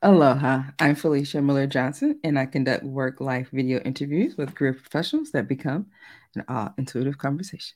Aloha, 0.00 0.62
I'm 0.78 0.94
Felicia 0.94 1.42
Miller 1.42 1.66
Johnson, 1.66 2.20
and 2.22 2.38
I 2.38 2.46
conduct 2.46 2.84
work 2.84 3.20
life 3.20 3.48
video 3.52 3.80
interviews 3.80 4.36
with 4.36 4.54
career 4.54 4.72
professionals 4.72 5.32
that 5.32 5.48
become 5.48 5.86
an 6.36 6.44
all 6.46 6.72
intuitive 6.78 7.18
conversation. 7.18 7.74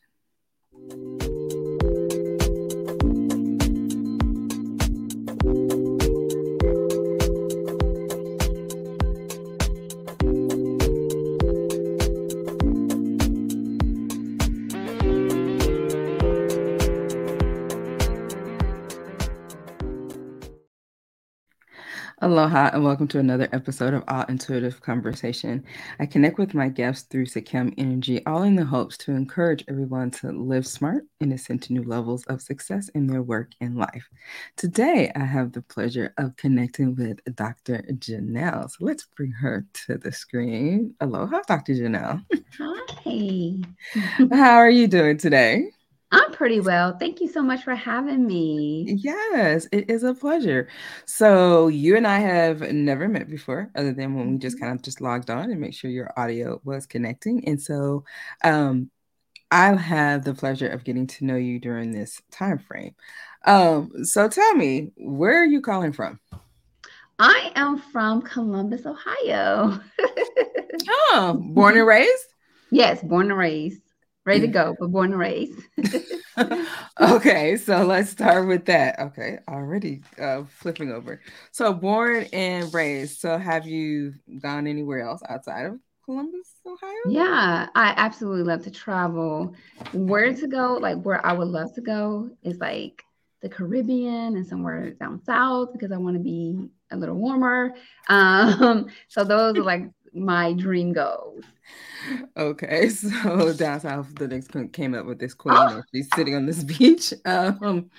Aloha 22.32 22.70
and 22.72 22.82
welcome 22.82 23.06
to 23.08 23.18
another 23.18 23.46
episode 23.52 23.92
of 23.92 24.04
All 24.08 24.24
Intuitive 24.26 24.80
Conversation. 24.80 25.62
I 26.00 26.06
connect 26.06 26.38
with 26.38 26.54
my 26.54 26.70
guests 26.70 27.06
through 27.06 27.26
Sekhem 27.26 27.74
Energy, 27.76 28.24
all 28.24 28.42
in 28.44 28.56
the 28.56 28.64
hopes 28.64 28.96
to 28.98 29.12
encourage 29.12 29.66
everyone 29.68 30.10
to 30.12 30.32
live 30.32 30.66
smart 30.66 31.04
and 31.20 31.30
ascend 31.34 31.60
to 31.64 31.74
new 31.74 31.82
levels 31.82 32.24
of 32.28 32.40
success 32.40 32.88
in 32.94 33.06
their 33.06 33.20
work 33.20 33.50
and 33.60 33.76
life. 33.76 34.08
Today, 34.56 35.12
I 35.14 35.26
have 35.26 35.52
the 35.52 35.60
pleasure 35.60 36.14
of 36.16 36.34
connecting 36.36 36.94
with 36.94 37.20
Dr. 37.34 37.84
Janelle. 37.98 38.70
So 38.70 38.78
let's 38.80 39.06
bring 39.14 39.32
her 39.32 39.66
to 39.84 39.98
the 39.98 40.10
screen. 40.10 40.94
Aloha, 41.02 41.42
Dr. 41.46 41.74
Janelle. 41.74 42.24
Hi. 42.58 44.34
How 44.34 44.54
are 44.54 44.70
you 44.70 44.88
doing 44.88 45.18
today? 45.18 45.68
I'm 46.12 46.30
pretty 46.32 46.60
well. 46.60 46.96
Thank 46.98 47.22
you 47.22 47.28
so 47.28 47.42
much 47.42 47.64
for 47.64 47.74
having 47.74 48.26
me. 48.26 48.84
Yes, 49.02 49.66
it 49.72 49.90
is 49.90 50.02
a 50.02 50.12
pleasure. 50.12 50.68
So 51.06 51.68
you 51.68 51.96
and 51.96 52.06
I 52.06 52.18
have 52.18 52.60
never 52.70 53.08
met 53.08 53.30
before, 53.30 53.70
other 53.74 53.94
than 53.94 54.14
when 54.14 54.32
we 54.32 54.38
just 54.38 54.56
mm-hmm. 54.56 54.66
kind 54.66 54.78
of 54.78 54.82
just 54.82 55.00
logged 55.00 55.30
on 55.30 55.50
and 55.50 55.58
make 55.58 55.72
sure 55.72 55.90
your 55.90 56.12
audio 56.18 56.60
was 56.64 56.84
connecting. 56.84 57.48
And 57.48 57.60
so 57.60 58.04
um, 58.44 58.90
I'll 59.50 59.78
have 59.78 60.24
the 60.24 60.34
pleasure 60.34 60.68
of 60.68 60.84
getting 60.84 61.06
to 61.06 61.24
know 61.24 61.36
you 61.36 61.58
during 61.58 61.92
this 61.92 62.20
time 62.30 62.58
frame. 62.58 62.94
Um, 63.46 64.04
so 64.04 64.28
tell 64.28 64.54
me, 64.54 64.92
where 64.98 65.40
are 65.40 65.46
you 65.46 65.62
calling 65.62 65.92
from? 65.92 66.20
I 67.18 67.52
am 67.56 67.78
from 67.78 68.20
Columbus, 68.20 68.84
Ohio. 68.84 69.80
oh, 70.88 71.40
born 71.40 71.78
and 71.78 71.86
raised? 71.86 72.34
Yes, 72.70 73.02
born 73.02 73.30
and 73.30 73.38
raised 73.38 73.80
ready 74.24 74.40
to 74.42 74.46
go, 74.46 74.76
but 74.78 74.88
born 74.88 75.12
and 75.12 75.20
raised. 75.20 75.60
okay, 77.00 77.56
so 77.56 77.84
let's 77.84 78.10
start 78.10 78.46
with 78.46 78.64
that. 78.66 78.98
Okay, 78.98 79.38
already 79.48 80.02
uh, 80.20 80.44
flipping 80.44 80.92
over. 80.92 81.20
So 81.50 81.72
born 81.72 82.26
and 82.32 82.72
raised. 82.72 83.20
So 83.20 83.38
have 83.38 83.66
you 83.66 84.14
gone 84.40 84.66
anywhere 84.66 85.00
else 85.02 85.22
outside 85.28 85.66
of 85.66 85.78
Columbus, 86.04 86.48
Ohio? 86.66 86.92
Yeah, 87.08 87.68
I 87.74 87.94
absolutely 87.96 88.44
love 88.44 88.62
to 88.64 88.70
travel. 88.70 89.54
Where 89.92 90.32
to 90.32 90.46
go, 90.46 90.74
like 90.74 91.02
where 91.02 91.24
I 91.24 91.32
would 91.32 91.48
love 91.48 91.74
to 91.74 91.80
go 91.80 92.30
is 92.42 92.58
like 92.58 93.04
the 93.40 93.48
Caribbean 93.48 94.36
and 94.36 94.46
somewhere 94.46 94.90
down 94.92 95.22
south 95.24 95.72
because 95.72 95.90
I 95.90 95.96
want 95.96 96.16
to 96.16 96.22
be 96.22 96.68
a 96.90 96.96
little 96.96 97.16
warmer. 97.16 97.74
Um, 98.08 98.88
so 99.08 99.24
those 99.24 99.56
are 99.56 99.62
like 99.62 99.88
my 100.14 100.52
dream 100.52 100.92
goes. 100.92 101.42
Okay, 102.36 102.88
so 102.90 103.52
down 103.52 103.80
south, 103.80 104.14
the 104.16 104.28
next 104.28 104.50
came 104.72 104.94
up 104.94 105.06
with 105.06 105.18
this 105.18 105.34
queen. 105.34 105.54
Oh. 105.56 105.82
She's 105.94 106.08
sitting 106.14 106.34
on 106.34 106.46
this 106.46 106.64
beach, 106.78 107.12
um, 107.24 107.90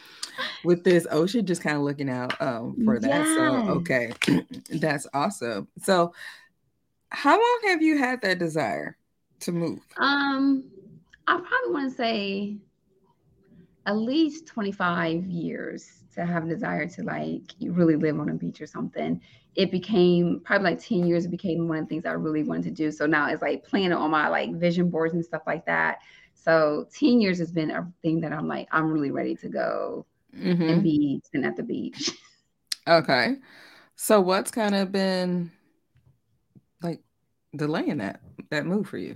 with 0.64 0.84
this 0.84 1.08
ocean, 1.12 1.46
just 1.46 1.62
kind 1.62 1.78
of 1.78 1.84
looking 1.84 2.10
out 2.10 2.40
um, 2.42 2.76
for 2.84 3.00
that. 3.00 3.08
Yes. 3.08 3.38
So 3.38 3.70
okay, 3.80 4.14
that's 4.70 5.08
awesome. 5.14 5.68
So, 5.82 6.14
how 7.10 7.32
long 7.38 7.60
have 7.68 7.82
you 7.82 7.98
had 7.98 8.22
that 8.22 8.40
desire 8.40 8.98
to 9.42 9.52
move? 9.52 9.80
Um, 9.98 10.66
I 11.28 11.38
probably 11.38 11.72
want 11.74 11.92
to 11.92 11.96
say 11.96 12.58
at 13.86 13.98
least 13.98 14.48
twenty 14.48 14.72
five 14.72 15.26
years 15.26 16.04
to 16.16 16.26
have 16.26 16.46
a 16.46 16.48
desire 16.48 16.88
to 16.88 17.04
like 17.04 17.54
really 17.62 17.96
live 17.96 18.20
on 18.20 18.30
a 18.30 18.34
beach 18.34 18.62
or 18.62 18.68
something. 18.68 19.20
It 19.56 19.72
became 19.72 20.42
probably 20.44 20.72
like 20.72 20.84
10 20.84 21.06
years 21.06 21.26
it 21.26 21.32
became 21.32 21.68
one 21.68 21.78
of 21.78 21.86
the 21.86 21.90
things 21.90 22.06
i 22.06 22.12
really 22.12 22.44
wanted 22.44 22.64
to 22.64 22.72
do. 22.72 22.92
So 22.92 23.06
now 23.06 23.30
it's 23.30 23.42
like 23.42 23.64
planning 23.64 23.94
on 23.94 24.12
my 24.12 24.28
like 24.28 24.54
vision 24.56 24.90
boards 24.90 25.14
and 25.14 25.24
stuff 25.24 25.44
like 25.46 25.66
that. 25.66 26.00
So 26.34 26.88
10 26.94 27.22
years 27.22 27.40
has 27.40 27.52
been 27.52 27.72
a 27.72 27.92
thing 28.02 28.20
that 28.22 28.34
i'm 28.34 28.48
like 28.48 28.68
i'm 28.72 28.92
really 28.92 29.12
ready 29.12 29.36
to 29.36 29.48
go 29.48 30.06
mm-hmm. 30.36 30.62
and 30.62 30.84
be 30.84 31.22
sitting 31.26 31.46
at 31.46 31.56
the 31.56 31.64
beach. 31.64 32.12
Okay. 32.86 33.38
So 33.96 34.20
what's 34.20 34.52
kind 34.52 34.76
of 34.76 34.92
been 34.92 35.54
like 36.82 37.00
delaying 37.56 38.00
that 38.00 38.20
that 38.50 38.66
move 38.66 38.90
for 38.90 38.98
you? 38.98 39.16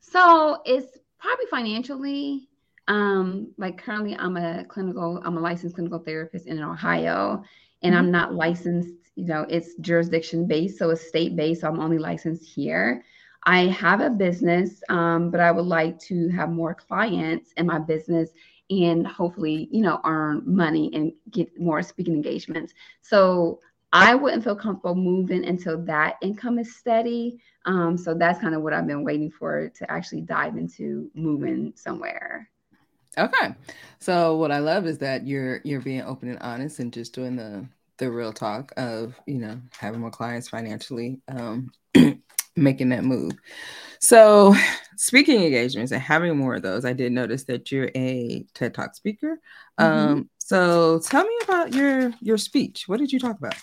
So 0.00 0.60
it's 0.66 0.98
probably 1.18 1.46
financially 1.50 2.49
um, 2.90 3.52
like 3.56 3.78
currently 3.78 4.16
I'm 4.16 4.36
a 4.36 4.64
clinical, 4.64 5.22
I'm 5.24 5.36
a 5.36 5.40
licensed 5.40 5.76
clinical 5.76 6.00
therapist 6.00 6.48
in 6.48 6.60
Ohio, 6.60 7.44
and 7.82 7.94
mm-hmm. 7.94 7.98
I'm 7.98 8.10
not 8.10 8.34
licensed, 8.34 8.92
you 9.14 9.26
know, 9.26 9.46
it's 9.48 9.76
jurisdiction 9.76 10.48
based, 10.48 10.76
so 10.76 10.90
it's 10.90 11.06
state 11.06 11.36
based. 11.36 11.60
So 11.60 11.68
I'm 11.68 11.78
only 11.78 11.98
licensed 11.98 12.44
here. 12.44 13.04
I 13.44 13.66
have 13.66 14.00
a 14.00 14.10
business, 14.10 14.82
um, 14.88 15.30
but 15.30 15.38
I 15.38 15.52
would 15.52 15.66
like 15.66 16.00
to 16.00 16.28
have 16.30 16.50
more 16.50 16.74
clients 16.74 17.52
in 17.56 17.66
my 17.66 17.78
business 17.78 18.30
and 18.70 19.06
hopefully, 19.06 19.68
you 19.70 19.82
know, 19.82 20.00
earn 20.04 20.42
money 20.44 20.90
and 20.92 21.12
get 21.30 21.60
more 21.60 21.82
speaking 21.82 22.14
engagements. 22.14 22.74
So 23.02 23.60
I 23.92 24.16
wouldn't 24.16 24.42
feel 24.42 24.56
comfortable 24.56 24.96
moving 24.96 25.44
until 25.44 25.80
that 25.84 26.16
income 26.22 26.58
is 26.58 26.76
steady. 26.76 27.40
Um, 27.66 27.96
so 27.96 28.14
that's 28.14 28.40
kind 28.40 28.54
of 28.54 28.62
what 28.62 28.72
I've 28.72 28.86
been 28.86 29.04
waiting 29.04 29.30
for 29.30 29.68
to 29.68 29.90
actually 29.90 30.22
dive 30.22 30.56
into 30.56 31.08
moving 31.14 31.72
somewhere. 31.76 32.50
Okay. 33.18 33.54
So 33.98 34.36
what 34.36 34.52
I 34.52 34.58
love 34.58 34.86
is 34.86 34.98
that 34.98 35.26
you're 35.26 35.60
you're 35.64 35.80
being 35.80 36.02
open 36.02 36.28
and 36.28 36.38
honest 36.40 36.78
and 36.78 36.92
just 36.92 37.14
doing 37.14 37.36
the 37.36 37.66
the 37.98 38.10
real 38.10 38.32
talk 38.32 38.72
of, 38.76 39.14
you 39.26 39.38
know, 39.38 39.60
having 39.78 40.00
more 40.00 40.10
clients 40.10 40.48
financially 40.48 41.20
um 41.28 41.70
making 42.56 42.88
that 42.90 43.04
move. 43.04 43.32
So, 44.00 44.54
speaking 44.96 45.42
engagements 45.42 45.92
and 45.92 46.00
having 46.00 46.36
more 46.36 46.54
of 46.54 46.62
those, 46.62 46.86
I 46.86 46.94
did 46.94 47.12
notice 47.12 47.44
that 47.44 47.70
you're 47.70 47.90
a 47.94 48.46
TED 48.54 48.74
Talk 48.74 48.94
speaker. 48.94 49.38
Mm-hmm. 49.78 50.12
Um 50.12 50.30
so 50.38 50.98
tell 51.00 51.24
me 51.24 51.38
about 51.44 51.74
your 51.74 52.12
your 52.20 52.38
speech. 52.38 52.84
What 52.86 52.98
did 52.98 53.12
you 53.12 53.18
talk 53.18 53.38
about? 53.38 53.54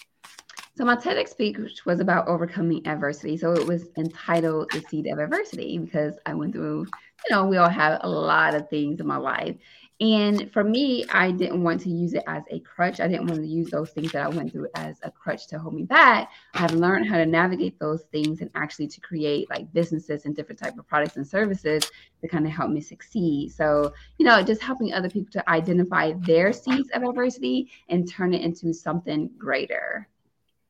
So 0.78 0.86
my 0.86 0.96
TEDx 0.96 1.30
speech 1.30 1.58
was 1.88 2.00
about 2.00 2.28
overcoming 2.28 2.86
adversity. 2.86 3.36
So 3.36 3.52
it 3.54 3.66
was 3.66 3.90
entitled 3.98 4.70
"The 4.72 4.82
Seed 4.82 5.08
of 5.08 5.18
Adversity" 5.18 5.80
because 5.80 6.20
I 6.28 6.36
went 6.36 6.54
through, 6.54 6.82
you 7.28 7.36
know, 7.36 7.48
we 7.48 7.58
all 7.58 7.68
have 7.68 8.02
a 8.04 8.08
lot 8.08 8.54
of 8.54 8.70
things 8.70 9.00
in 9.00 9.08
my 9.08 9.18
life, 9.18 9.56
and 10.00 10.52
for 10.54 10.64
me, 10.64 11.04
I 11.10 11.32
didn't 11.32 11.64
want 11.64 11.82
to 11.82 11.90
use 11.90 12.14
it 12.14 12.24
as 12.28 12.44
a 12.52 12.60
crutch. 12.60 13.00
I 13.00 13.08
didn't 13.08 13.26
want 13.26 13.42
to 13.42 13.48
use 13.48 13.72
those 13.72 13.90
things 13.90 14.12
that 14.12 14.24
I 14.24 14.30
went 14.30 14.52
through 14.52 14.68
as 14.76 15.00
a 15.02 15.10
crutch 15.10 15.48
to 15.48 15.58
hold 15.58 15.74
me 15.74 15.82
back. 15.82 16.30
I've 16.54 16.74
learned 16.74 17.08
how 17.08 17.18
to 17.18 17.26
navigate 17.26 17.80
those 17.80 18.04
things 18.12 18.42
and 18.42 18.52
actually 18.54 18.90
to 18.90 19.02
create 19.02 19.50
like 19.50 19.74
businesses 19.74 20.26
and 20.26 20.36
different 20.36 20.60
type 20.60 20.78
of 20.78 20.86
products 20.86 21.18
and 21.18 21.26
services 21.26 21.90
to 22.22 22.28
kind 22.28 22.46
of 22.46 22.52
help 22.52 22.70
me 22.70 22.82
succeed. 22.82 23.52
So, 23.52 23.92
you 24.20 24.28
know, 24.28 24.44
just 24.44 24.62
helping 24.62 24.94
other 24.94 25.10
people 25.10 25.32
to 25.32 25.50
identify 25.50 26.14
their 26.20 26.54
seeds 26.54 26.92
of 26.94 27.02
adversity 27.02 27.72
and 27.90 28.08
turn 28.08 28.36
it 28.36 28.44
into 28.44 28.76
something 28.76 29.32
greater. 29.40 30.08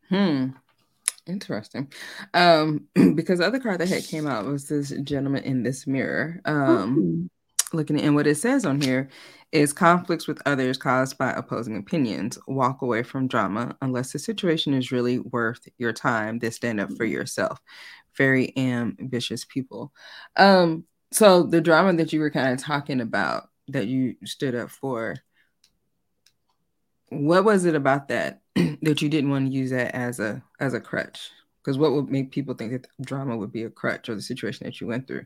Hmm. 0.09 0.49
Interesting. 1.27 1.91
Um, 2.33 2.87
because 3.15 3.39
the 3.39 3.45
other 3.45 3.59
card 3.59 3.79
that 3.79 3.89
had 3.89 4.05
came 4.05 4.27
out 4.27 4.45
was 4.45 4.67
this 4.67 4.91
gentleman 5.03 5.43
in 5.43 5.63
this 5.63 5.85
mirror. 5.85 6.39
Um, 6.45 7.29
mm-hmm. 7.71 7.77
looking 7.77 7.97
at 7.97 8.03
and 8.03 8.15
what 8.15 8.27
it 8.27 8.35
says 8.35 8.65
on 8.65 8.81
here 8.81 9.09
is 9.51 9.73
conflicts 9.73 10.27
with 10.27 10.41
others 10.45 10.77
caused 10.77 11.17
by 11.17 11.31
opposing 11.31 11.77
opinions. 11.77 12.37
Walk 12.47 12.81
away 12.81 13.03
from 13.03 13.27
drama 13.27 13.75
unless 13.81 14.13
the 14.13 14.19
situation 14.19 14.73
is 14.73 14.91
really 14.91 15.19
worth 15.19 15.67
your 15.77 15.93
time. 15.93 16.39
Then 16.39 16.51
stand 16.51 16.79
up 16.79 16.89
for 16.89 17.05
mm-hmm. 17.05 17.13
yourself. 17.13 17.59
Very 18.15 18.57
ambitious 18.57 19.45
people. 19.45 19.93
Um, 20.35 20.85
so 21.11 21.43
the 21.43 21.61
drama 21.61 21.93
that 21.93 22.11
you 22.11 22.19
were 22.19 22.31
kind 22.31 22.53
of 22.53 22.59
talking 22.59 22.99
about 22.99 23.49
that 23.69 23.87
you 23.87 24.15
stood 24.25 24.55
up 24.55 24.69
for, 24.69 25.15
what 27.09 27.45
was 27.45 27.65
it 27.65 27.75
about 27.75 28.07
that 28.09 28.41
that 28.55 29.01
you 29.01 29.09
didn't 29.09 29.29
want 29.29 29.47
to 29.47 29.51
use 29.51 29.71
that 29.71 29.95
as 29.95 30.19
a 30.19 30.43
as 30.59 30.73
a 30.73 30.81
crutch? 30.81 31.31
Because 31.63 31.77
what 31.77 31.91
would 31.93 32.09
make 32.09 32.31
people 32.31 32.53
think 32.53 32.71
that 32.71 32.87
drama 33.01 33.35
would 33.35 33.51
be 33.51 33.63
a 33.63 33.69
crutch 33.69 34.07
or 34.09 34.15
the 34.15 34.21
situation 34.21 34.65
that 34.65 34.79
you 34.79 34.87
went 34.87 35.07
through? 35.07 35.25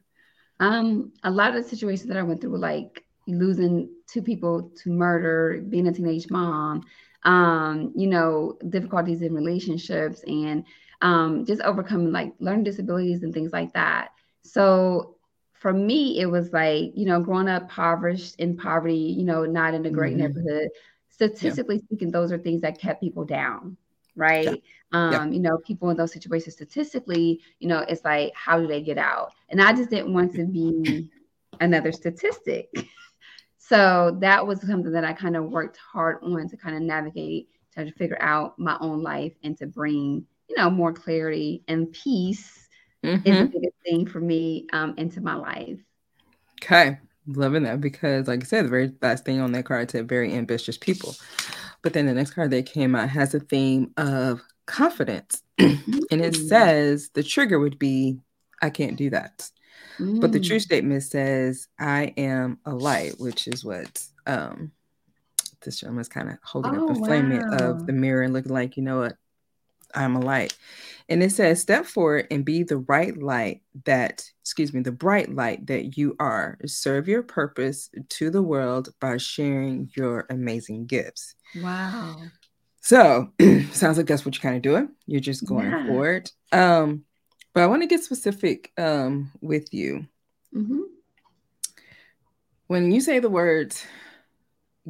Um, 0.60 1.12
a 1.24 1.32
lot 1.32 1.56
of 1.56 1.64
the 1.64 1.70
situations 1.70 2.08
that 2.08 2.18
I 2.18 2.24
went 2.24 2.42
through 2.42 2.52
were 2.52 2.58
like 2.58 3.04
losing 3.28 3.90
two 4.08 4.22
people 4.22 4.72
to 4.84 4.90
murder, 4.90 5.64
being 5.70 5.88
a 5.88 5.92
teenage 5.92 6.30
mom, 6.30 6.84
um, 7.24 7.92
you 7.96 8.08
know, 8.08 8.58
difficulties 8.70 9.22
in 9.22 9.34
relationships 9.34 10.24
and 10.28 10.66
um, 11.02 11.46
just 11.46 11.62
overcoming 11.62 12.12
like 12.12 12.34
learning 12.40 12.64
disabilities 12.64 13.24
and 13.24 13.34
things 13.34 13.52
like 13.54 13.74
that. 13.74 14.10
So 14.44 15.16
for 15.54 15.74
me, 15.74 16.20
it 16.20 16.26
was 16.26 16.52
like, 16.54 16.92
you 16.96 17.06
know, 17.06 17.20
growing 17.20 17.48
up 17.48 17.64
impoverished 17.64 18.36
in 18.40 18.58
poverty, 18.58 18.96
you 18.96 19.24
know, 19.24 19.46
not 19.46 19.74
in 19.74 19.86
a 19.86 19.92
great 19.92 20.18
mm-hmm. 20.18 20.28
neighborhood, 20.28 20.70
statistically 21.30 21.76
yeah. 21.76 21.84
speaking, 21.84 22.12
those 22.12 22.32
are 22.32 22.38
things 22.38 22.62
that 22.62 22.80
kept 22.80 23.02
people 23.02 23.26
down. 23.26 23.78
right? 24.16 24.46
Yeah. 24.46 24.54
Um, 24.94 25.12
yeah. 25.14 25.26
you 25.26 25.40
know, 25.40 25.58
people 25.58 25.90
in 25.90 25.98
those 25.98 26.12
situations 26.12 26.56
statistically, 26.56 27.40
you 27.60 27.68
know, 27.68 27.80
it's 27.80 28.04
like, 28.04 28.34
how 28.36 28.60
do 28.60 28.68
they 28.68 28.82
get 28.82 28.98
out? 28.98 29.32
And 29.50 29.62
I 29.62 29.74
just 29.74 29.90
didn't 29.90 30.14
want 30.14 30.36
to 30.36 30.46
be 30.46 31.10
another 31.62 31.92
statistic. 31.92 32.70
so 33.58 34.18
that 34.20 34.46
was 34.46 34.62
something 34.62 34.92
that 34.92 35.06
I 35.06 35.14
kind 35.14 35.38
of 35.38 35.46
worked 35.46 35.78
hard 35.78 36.18
on 36.24 36.50
to 36.50 36.58
kind 36.58 36.76
of 36.76 36.82
navigate, 36.82 37.50
to 37.76 37.92
figure 37.94 38.22
out 38.22 38.60
my 38.60 38.78
own 38.82 39.02
life 39.02 39.34
and 39.44 39.58
to 39.60 39.68
bring, 39.68 40.26
you 40.50 40.56
know, 40.58 40.70
more 40.70 40.92
clarity 40.92 41.64
and 41.70 41.92
peace 41.94 42.68
mm-hmm. 43.04 43.26
is 43.26 43.38
the 43.38 43.46
biggest 43.46 43.76
thing 43.86 44.06
for 44.06 44.20
me 44.20 44.68
um, 44.74 44.94
into 44.98 45.22
my 45.22 45.36
life. 45.36 45.80
Okay. 46.62 47.00
Loving 47.28 47.64
that 47.64 47.82
because, 47.82 48.28
like 48.28 48.42
I 48.42 48.46
said, 48.46 48.66
the 48.66 48.70
very 48.70 48.92
last 49.02 49.26
thing 49.26 49.40
on 49.40 49.52
that 49.52 49.66
card 49.66 49.92
said 49.92 50.10
very 50.10 50.34
ambitious 50.34 50.78
people. 50.78 51.16
But 51.82 51.94
then 51.94 52.06
the 52.06 52.14
next 52.14 52.32
card 52.32 52.52
that 52.52 52.66
came 52.66 52.96
out 52.96 53.10
has 53.10 53.34
a 53.34 53.40
theme 53.40 53.92
of 53.98 54.42
confidence. 54.66 55.44
Mm-hmm. 55.60 56.00
and 56.10 56.22
it 56.22 56.36
says 56.36 57.10
the 57.14 57.24
trigger 57.24 57.60
would 57.60 57.78
be, 57.78 58.18
I 58.62 58.72
can't 58.72 58.96
do 58.98 59.12
that. 59.12 59.50
Mm. 60.00 60.20
But 60.20 60.32
the 60.32 60.40
true 60.40 60.58
mm. 60.58 60.62
statement 60.62 61.04
says, 61.04 61.68
I 61.80 62.14
am 62.18 62.60
a 62.66 62.74
light, 62.74 63.20
which 63.20 63.48
is 63.48 63.64
what 63.64 64.04
um 64.28 64.72
this 65.64 65.80
gentleman 65.80 66.02
is 66.02 66.08
kind 66.08 66.30
of 66.30 66.38
holding 66.44 66.76
oh, 66.76 66.88
up 66.88 66.94
the 66.94 67.00
wow. 67.00 67.08
flame 67.08 67.32
of 67.32 67.86
the 67.86 67.94
mirror 67.94 68.24
and 68.24 68.34
looking 68.34 68.54
like, 68.54 68.78
you 68.78 68.84
know 68.84 69.00
what, 69.00 69.16
I'm 69.96 70.16
a 70.16 70.20
light. 70.20 70.58
And 71.10 71.22
it 71.22 71.32
says, 71.32 71.60
step 71.60 71.86
forward 71.86 72.28
and 72.32 72.46
be 72.46 72.64
the 72.64 72.78
right 72.78 73.18
light 73.22 73.62
that, 73.86 74.24
excuse 74.42 74.74
me, 74.74 74.82
the 74.82 74.94
bright 74.94 75.34
light 75.34 75.68
that 75.68 75.98
you 75.98 76.16
are. 76.20 76.58
Serve 76.66 77.10
your 77.10 77.22
purpose 77.22 77.90
to 78.10 78.30
the 78.30 78.42
world 78.42 78.94
by 79.02 79.18
sharing 79.18 79.90
your 79.96 80.26
amazing 80.30 80.86
gifts. 80.86 81.36
Wow. 81.62 82.16
So 82.80 83.32
sounds 83.72 83.98
like 83.98 84.08
that's 84.08 84.26
what 84.26 84.36
you're 84.36 84.42
kind 84.42 84.56
of 84.56 84.62
doing. 84.62 84.90
You're 85.06 85.20
just 85.20 85.46
going 85.46 85.70
yeah. 85.70 85.86
forward. 85.86 86.32
Um, 86.52 87.04
but 87.54 87.64
I 87.64 87.68
want 87.68 87.82
to 87.82 87.88
get 87.88 88.04
specific 88.04 88.72
um, 88.78 89.32
with 89.42 89.74
you. 89.74 90.08
Mm-hmm. 90.56 90.80
When 92.68 92.92
you 92.92 93.02
say 93.02 93.20
the 93.20 93.30
words 93.30 93.86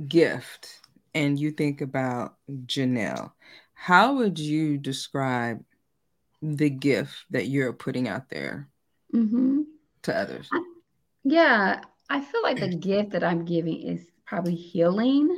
gift 0.08 0.80
and 1.14 1.40
you 1.40 1.52
think 1.52 1.82
about 1.82 2.36
Janelle, 2.66 3.32
how 3.82 4.14
would 4.18 4.38
you 4.38 4.78
describe 4.78 5.64
the 6.40 6.70
gift 6.70 7.26
that 7.32 7.48
you're 7.48 7.74
putting 7.74 8.08
out 8.08 8.30
there 8.30 8.70
mm-hmm. 9.12 9.62
to 10.04 10.16
others? 10.16 10.48
Yeah, 11.24 11.82
I 12.08 12.22
feel 12.22 12.44
like 12.44 12.60
the 12.60 12.76
gift 12.76 13.10
that 13.14 13.24
I'm 13.24 13.44
giving 13.44 13.82
is 13.82 14.06
probably 14.24 14.54
healing 14.54 15.30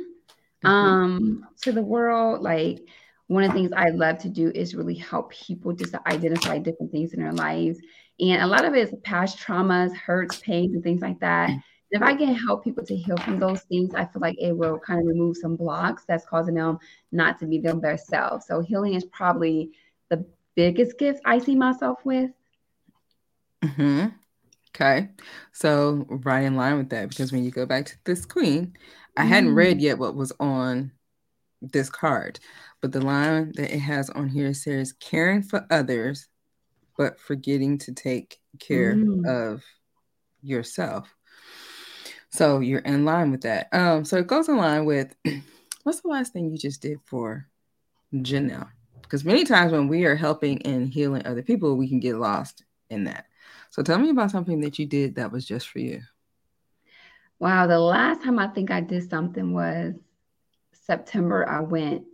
mm-hmm. 0.62 0.66
um, 0.66 1.46
to 1.62 1.72
the 1.72 1.80
world. 1.80 2.42
Like 2.42 2.80
one 3.28 3.44
of 3.44 3.50
the 3.50 3.54
things 3.54 3.72
I 3.74 3.88
love 3.88 4.18
to 4.18 4.28
do 4.28 4.52
is 4.54 4.74
really 4.74 4.96
help 4.96 5.32
people 5.32 5.72
just 5.72 5.94
to 5.94 6.06
identify 6.06 6.58
different 6.58 6.92
things 6.92 7.14
in 7.14 7.20
their 7.20 7.32
lives. 7.32 7.78
And 8.20 8.42
a 8.42 8.46
lot 8.46 8.66
of 8.66 8.74
it 8.74 8.90
is 8.90 8.94
past 9.04 9.38
traumas, 9.38 9.96
hurts, 9.96 10.36
pains, 10.40 10.74
and 10.74 10.82
things 10.82 11.00
like 11.00 11.20
that. 11.20 11.48
If 11.94 12.02
I 12.02 12.16
can 12.16 12.34
help 12.34 12.64
people 12.64 12.84
to 12.86 12.96
heal 12.96 13.16
from 13.18 13.38
those 13.38 13.60
things, 13.62 13.94
I 13.94 14.04
feel 14.04 14.20
like 14.20 14.36
it 14.40 14.50
will 14.50 14.80
kind 14.80 14.98
of 14.98 15.06
remove 15.06 15.36
some 15.36 15.54
blocks 15.54 16.02
that's 16.08 16.26
causing 16.26 16.56
them 16.56 16.80
not 17.12 17.38
to 17.38 17.46
be 17.46 17.58
them 17.58 17.80
their 17.80 17.96
self. 17.96 18.42
So 18.42 18.60
healing 18.60 18.94
is 18.94 19.04
probably 19.04 19.70
the 20.08 20.26
biggest 20.56 20.98
gift 20.98 21.20
I 21.24 21.38
see 21.38 21.54
myself 21.54 22.00
with. 22.04 22.32
Hmm. 23.64 24.06
Okay. 24.74 25.10
So 25.52 26.04
right 26.08 26.42
in 26.42 26.56
line 26.56 26.78
with 26.78 26.88
that, 26.88 27.10
because 27.10 27.30
when 27.30 27.44
you 27.44 27.52
go 27.52 27.64
back 27.64 27.86
to 27.86 27.96
this 28.04 28.26
queen, 28.26 28.76
I 29.16 29.22
mm. 29.22 29.28
hadn't 29.28 29.54
read 29.54 29.80
yet 29.80 29.96
what 29.96 30.16
was 30.16 30.32
on 30.40 30.90
this 31.62 31.88
card, 31.88 32.40
but 32.80 32.90
the 32.90 33.02
line 33.02 33.52
that 33.54 33.72
it 33.72 33.78
has 33.78 34.10
on 34.10 34.28
here 34.28 34.52
says 34.52 34.92
caring 34.94 35.42
for 35.42 35.64
others, 35.70 36.26
but 36.98 37.20
forgetting 37.20 37.78
to 37.78 37.92
take 37.92 38.40
care 38.58 38.96
mm. 38.96 39.24
of 39.28 39.62
yourself. 40.42 41.14
So 42.34 42.58
you're 42.58 42.80
in 42.80 43.04
line 43.04 43.30
with 43.30 43.42
that. 43.42 43.68
Um, 43.72 44.04
so 44.04 44.16
it 44.16 44.26
goes 44.26 44.48
in 44.48 44.56
line 44.56 44.86
with 44.86 45.14
what's 45.84 46.00
the 46.00 46.08
last 46.08 46.32
thing 46.32 46.50
you 46.50 46.58
just 46.58 46.82
did 46.82 46.98
for 47.04 47.46
Janelle? 48.12 48.70
Because 49.02 49.24
many 49.24 49.44
times 49.44 49.70
when 49.70 49.86
we 49.86 50.04
are 50.04 50.16
helping 50.16 50.60
and 50.62 50.88
healing 50.88 51.24
other 51.24 51.42
people, 51.42 51.76
we 51.76 51.88
can 51.88 52.00
get 52.00 52.16
lost 52.16 52.64
in 52.90 53.04
that. 53.04 53.26
So 53.70 53.84
tell 53.84 53.98
me 53.98 54.10
about 54.10 54.32
something 54.32 54.60
that 54.62 54.80
you 54.80 54.86
did 54.86 55.14
that 55.14 55.30
was 55.30 55.46
just 55.46 55.68
for 55.68 55.78
you. 55.78 56.02
Wow, 57.38 57.68
the 57.68 57.78
last 57.78 58.24
time 58.24 58.40
I 58.40 58.48
think 58.48 58.72
I 58.72 58.80
did 58.80 59.08
something 59.08 59.52
was 59.52 59.94
September. 60.72 61.48
I 61.48 61.60
went 61.60 62.04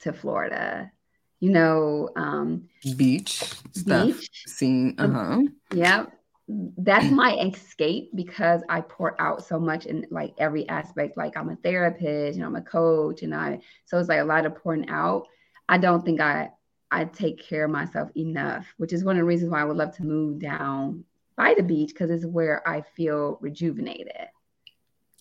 to 0.00 0.12
Florida. 0.12 0.92
You 1.40 1.50
know, 1.50 2.10
um, 2.14 2.68
beach 2.96 3.42
stuff. 3.72 4.06
Beach. 4.06 4.30
Seeing, 4.46 4.94
uh 5.00 5.08
huh. 5.08 5.42
Yep 5.72 6.13
that's 6.48 7.10
my 7.10 7.36
escape 7.36 8.10
because 8.14 8.62
I 8.68 8.82
pour 8.82 9.20
out 9.20 9.44
so 9.44 9.58
much 9.58 9.86
in 9.86 10.06
like 10.10 10.34
every 10.38 10.68
aspect. 10.68 11.16
Like 11.16 11.36
I'm 11.36 11.48
a 11.48 11.56
therapist 11.56 12.36
and 12.36 12.44
I'm 12.44 12.56
a 12.56 12.62
coach, 12.62 13.22
and 13.22 13.34
I 13.34 13.60
so 13.86 13.98
it's 13.98 14.08
like 14.08 14.20
a 14.20 14.24
lot 14.24 14.46
of 14.46 14.54
pouring 14.56 14.88
out. 14.88 15.26
I 15.68 15.78
don't 15.78 16.04
think 16.04 16.20
I 16.20 16.50
I 16.90 17.06
take 17.06 17.42
care 17.42 17.64
of 17.64 17.70
myself 17.70 18.10
enough, 18.16 18.66
which 18.76 18.92
is 18.92 19.04
one 19.04 19.16
of 19.16 19.20
the 19.20 19.24
reasons 19.24 19.50
why 19.50 19.62
I 19.62 19.64
would 19.64 19.76
love 19.76 19.96
to 19.96 20.04
move 20.04 20.38
down 20.38 21.04
by 21.36 21.54
the 21.56 21.62
beach 21.62 21.88
because 21.88 22.10
it's 22.10 22.26
where 22.26 22.66
I 22.68 22.82
feel 22.82 23.38
rejuvenated. 23.40 24.28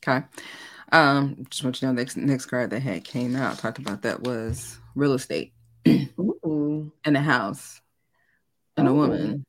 Okay. 0.05 0.25
Um, 0.91 1.45
just 1.49 1.63
want 1.63 1.77
you 1.77 1.79
to 1.79 1.85
know 1.87 1.93
next 1.93 2.17
next 2.17 2.45
card 2.47 2.69
that 2.71 2.81
had 2.81 3.05
came 3.05 3.35
out 3.35 3.57
talked 3.57 3.79
about 3.79 4.01
that 4.01 4.21
was 4.21 4.77
real 4.93 5.13
estate 5.13 5.53
Ooh. 5.87 6.91
and 7.05 7.17
a 7.17 7.21
house 7.21 7.81
and 8.77 8.87
Ooh. 8.87 8.91
a 8.91 8.93
woman 8.93 9.45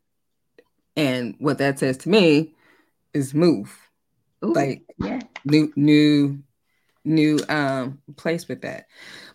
and 0.97 1.35
what 1.39 1.59
that 1.59 1.79
says 1.79 1.97
to 1.99 2.09
me 2.09 2.55
is 3.13 3.35
move. 3.35 3.77
Ooh, 4.45 4.53
like 4.53 4.83
yeah. 4.99 5.21
new 5.45 5.73
new 5.77 6.43
new 7.05 7.39
um 7.49 8.01
place 8.17 8.49
with 8.49 8.63
that. 8.63 8.87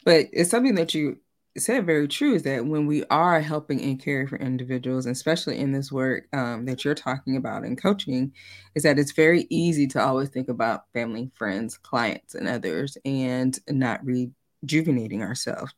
But 0.05 0.27
it's 0.31 0.49
something 0.49 0.75
that 0.75 0.93
you 0.93 1.17
said 1.57 1.85
very 1.85 2.07
true 2.07 2.35
is 2.35 2.43
that 2.43 2.65
when 2.65 2.85
we 2.85 3.03
are 3.05 3.41
helping 3.41 3.81
and 3.81 4.01
caring 4.01 4.27
for 4.27 4.37
individuals, 4.37 5.05
especially 5.05 5.57
in 5.57 5.71
this 5.71 5.91
work 5.91 6.27
um, 6.31 6.65
that 6.65 6.85
you're 6.85 6.95
talking 6.95 7.35
about 7.35 7.65
in 7.65 7.75
coaching, 7.75 8.31
is 8.75 8.83
that 8.83 8.99
it's 8.99 9.11
very 9.11 9.45
easy 9.49 9.87
to 9.87 10.01
always 10.01 10.29
think 10.29 10.47
about 10.47 10.85
family, 10.93 11.31
friends, 11.35 11.77
clients, 11.77 12.35
and 12.35 12.47
others 12.47 12.97
and 13.03 13.59
not 13.67 13.99
rejuvenating 14.05 15.21
ourselves. 15.21 15.73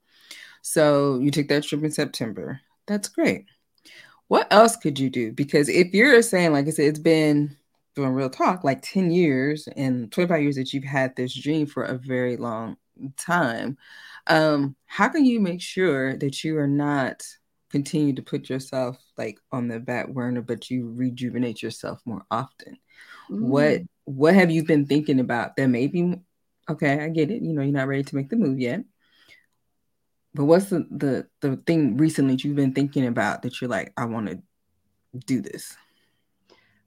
So 0.62 1.18
you 1.20 1.32
took 1.32 1.48
that 1.48 1.64
trip 1.64 1.84
in 1.84 1.92
September. 1.92 2.60
That's 2.86 3.08
great 3.08 3.46
what 4.32 4.48
else 4.50 4.78
could 4.78 4.98
you 4.98 5.10
do? 5.10 5.34
Because 5.34 5.68
if 5.68 5.94
you're 5.94 6.22
saying, 6.22 6.54
like 6.54 6.66
I 6.66 6.70
said, 6.70 6.86
it's 6.86 7.00
been 7.00 7.58
doing 7.98 8.14
real 8.14 8.30
talk, 8.30 8.64
like 8.64 8.82
10 8.82 9.12
years 9.12 9.68
and 9.76 10.10
25 10.10 10.42
years 10.42 10.56
that 10.56 10.72
you've 10.72 10.86
had 10.86 11.14
this 11.18 11.34
dream 11.34 11.68
for 11.68 11.84
a 11.84 11.98
very 11.98 12.38
long 12.38 12.78
time, 13.18 13.78
um, 14.28 14.78
how 14.86 15.10
can 15.10 15.26
you 15.26 15.42
make 15.42 15.60
sure 15.60 16.16
that 16.16 16.46
you 16.46 16.58
are 16.60 16.68
not 16.68 17.28
continue 17.72 18.14
to 18.14 18.22
put 18.22 18.50
yourself 18.50 18.98
like 19.18 19.38
on 19.52 19.68
the 19.68 19.82
back 19.82 20.08
burner, 20.08 20.42
but 20.42 20.70
you 20.70 20.94
rejuvenate 20.96 21.62
yourself 21.62 22.00
more 22.06 22.26
often? 22.32 22.78
Mm. 23.30 23.42
What 23.42 23.82
what 24.06 24.34
have 24.34 24.50
you 24.50 24.64
been 24.64 24.86
thinking 24.86 25.20
about 25.20 25.58
that 25.58 25.68
maybe 25.68 26.16
okay, 26.70 27.04
I 27.04 27.10
get 27.10 27.32
it, 27.32 27.44
you 27.44 27.52
know, 27.52 27.64
you're 27.64 27.74
not 27.74 27.90
ready 27.90 28.04
to 28.04 28.16
make 28.16 28.30
the 28.30 28.38
move 28.38 28.62
yet 28.62 28.86
but 30.34 30.46
what's 30.46 30.70
the, 30.70 30.88
the 30.90 31.28
the 31.42 31.58
thing 31.68 31.98
recently 31.98 32.36
that 32.36 32.44
you've 32.44 32.56
been 32.56 32.74
thinking 32.74 33.08
about 33.08 33.42
that 33.42 33.60
you're 33.60 33.70
like, 33.70 33.92
I 33.98 34.06
want 34.06 34.28
to 34.28 34.42
do 35.26 35.42
this? 35.42 35.76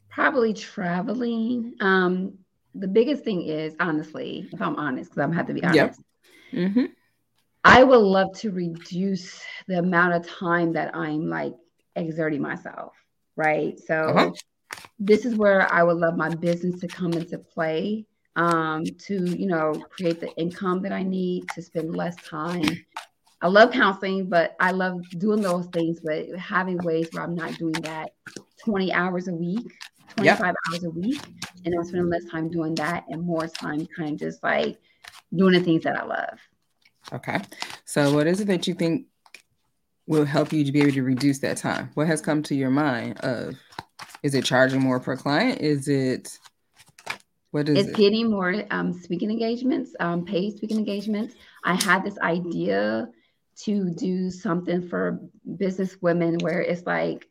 Probably 0.08 0.54
traveling. 0.54 1.74
Um, 1.80 2.38
the 2.74 2.88
biggest 2.88 3.22
thing 3.24 3.42
is 3.42 3.74
honestly, 3.80 4.48
if 4.52 4.62
I'm 4.62 4.76
honest, 4.76 5.10
because 5.10 5.22
I'm 5.22 5.32
have 5.32 5.46
to 5.48 5.54
be 5.54 5.62
honest. 5.62 6.00
Yep. 6.52 6.68
Mm-hmm. 6.70 6.84
I 7.64 7.82
would 7.82 7.96
love 7.96 8.36
to 8.40 8.50
reduce 8.50 9.42
the 9.66 9.78
amount 9.78 10.14
of 10.14 10.28
time 10.28 10.72
that 10.74 10.94
I'm 10.94 11.28
like 11.28 11.54
exerting 11.96 12.42
myself, 12.42 12.92
right? 13.36 13.78
So 13.80 13.94
uh-huh. 13.94 14.30
this 14.98 15.24
is 15.24 15.34
where 15.34 15.72
I 15.72 15.82
would 15.82 15.96
love 15.96 16.16
my 16.16 16.28
business 16.28 16.80
to 16.80 16.88
come 16.88 17.12
into 17.14 17.38
play 17.38 18.06
um, 18.36 18.84
to, 18.84 19.24
you 19.24 19.46
know, 19.46 19.72
create 19.90 20.20
the 20.20 20.34
income 20.36 20.82
that 20.82 20.92
I 20.92 21.02
need 21.02 21.48
to 21.54 21.62
spend 21.62 21.96
less 21.96 22.16
time 22.16 22.84
I 23.44 23.48
love 23.48 23.72
counseling, 23.72 24.30
but 24.30 24.56
I 24.58 24.70
love 24.70 25.02
doing 25.18 25.42
those 25.42 25.66
things, 25.66 26.00
but 26.00 26.34
having 26.34 26.78
ways 26.78 27.08
where 27.12 27.24
I'm 27.24 27.34
not 27.34 27.52
doing 27.58 27.74
that 27.82 28.12
20 28.64 28.90
hours 28.90 29.28
a 29.28 29.34
week, 29.34 29.70
25 30.16 30.24
yep. 30.24 30.40
hours 30.40 30.84
a 30.84 30.88
week, 30.88 31.20
and 31.62 31.74
I'm 31.74 31.84
spending 31.84 32.08
less 32.08 32.24
time 32.24 32.48
doing 32.48 32.74
that 32.76 33.04
and 33.10 33.20
more 33.20 33.46
time 33.46 33.86
kind 33.94 34.14
of 34.14 34.18
just 34.18 34.42
like 34.42 34.78
doing 35.36 35.52
the 35.52 35.60
things 35.60 35.84
that 35.84 36.00
I 36.00 36.06
love. 36.06 36.38
Okay. 37.12 37.42
So 37.84 38.14
what 38.14 38.26
is 38.26 38.40
it 38.40 38.46
that 38.46 38.66
you 38.66 38.72
think 38.72 39.08
will 40.06 40.24
help 40.24 40.50
you 40.50 40.64
to 40.64 40.72
be 40.72 40.80
able 40.80 40.92
to 40.92 41.02
reduce 41.02 41.40
that 41.40 41.58
time? 41.58 41.90
What 41.92 42.06
has 42.06 42.22
come 42.22 42.42
to 42.44 42.54
your 42.54 42.70
mind 42.70 43.20
of 43.20 43.56
is 44.22 44.34
it 44.34 44.46
charging 44.46 44.80
more 44.80 45.00
per 45.00 45.18
client? 45.18 45.60
Is 45.60 45.86
it 45.86 46.38
what 47.50 47.68
is 47.68 47.76
it's 47.76 47.88
it? 47.90 47.96
getting 47.96 48.30
more 48.30 48.64
um, 48.70 48.94
speaking 48.94 49.30
engagements, 49.30 49.94
um, 50.00 50.24
paid 50.24 50.56
speaking 50.56 50.78
engagements. 50.78 51.34
I 51.62 51.74
had 51.74 52.02
this 52.04 52.18
idea 52.20 53.10
to 53.56 53.90
do 53.90 54.30
something 54.30 54.88
for 54.88 55.20
business 55.56 55.96
women 56.00 56.38
where 56.40 56.60
it's 56.60 56.86
like, 56.86 57.28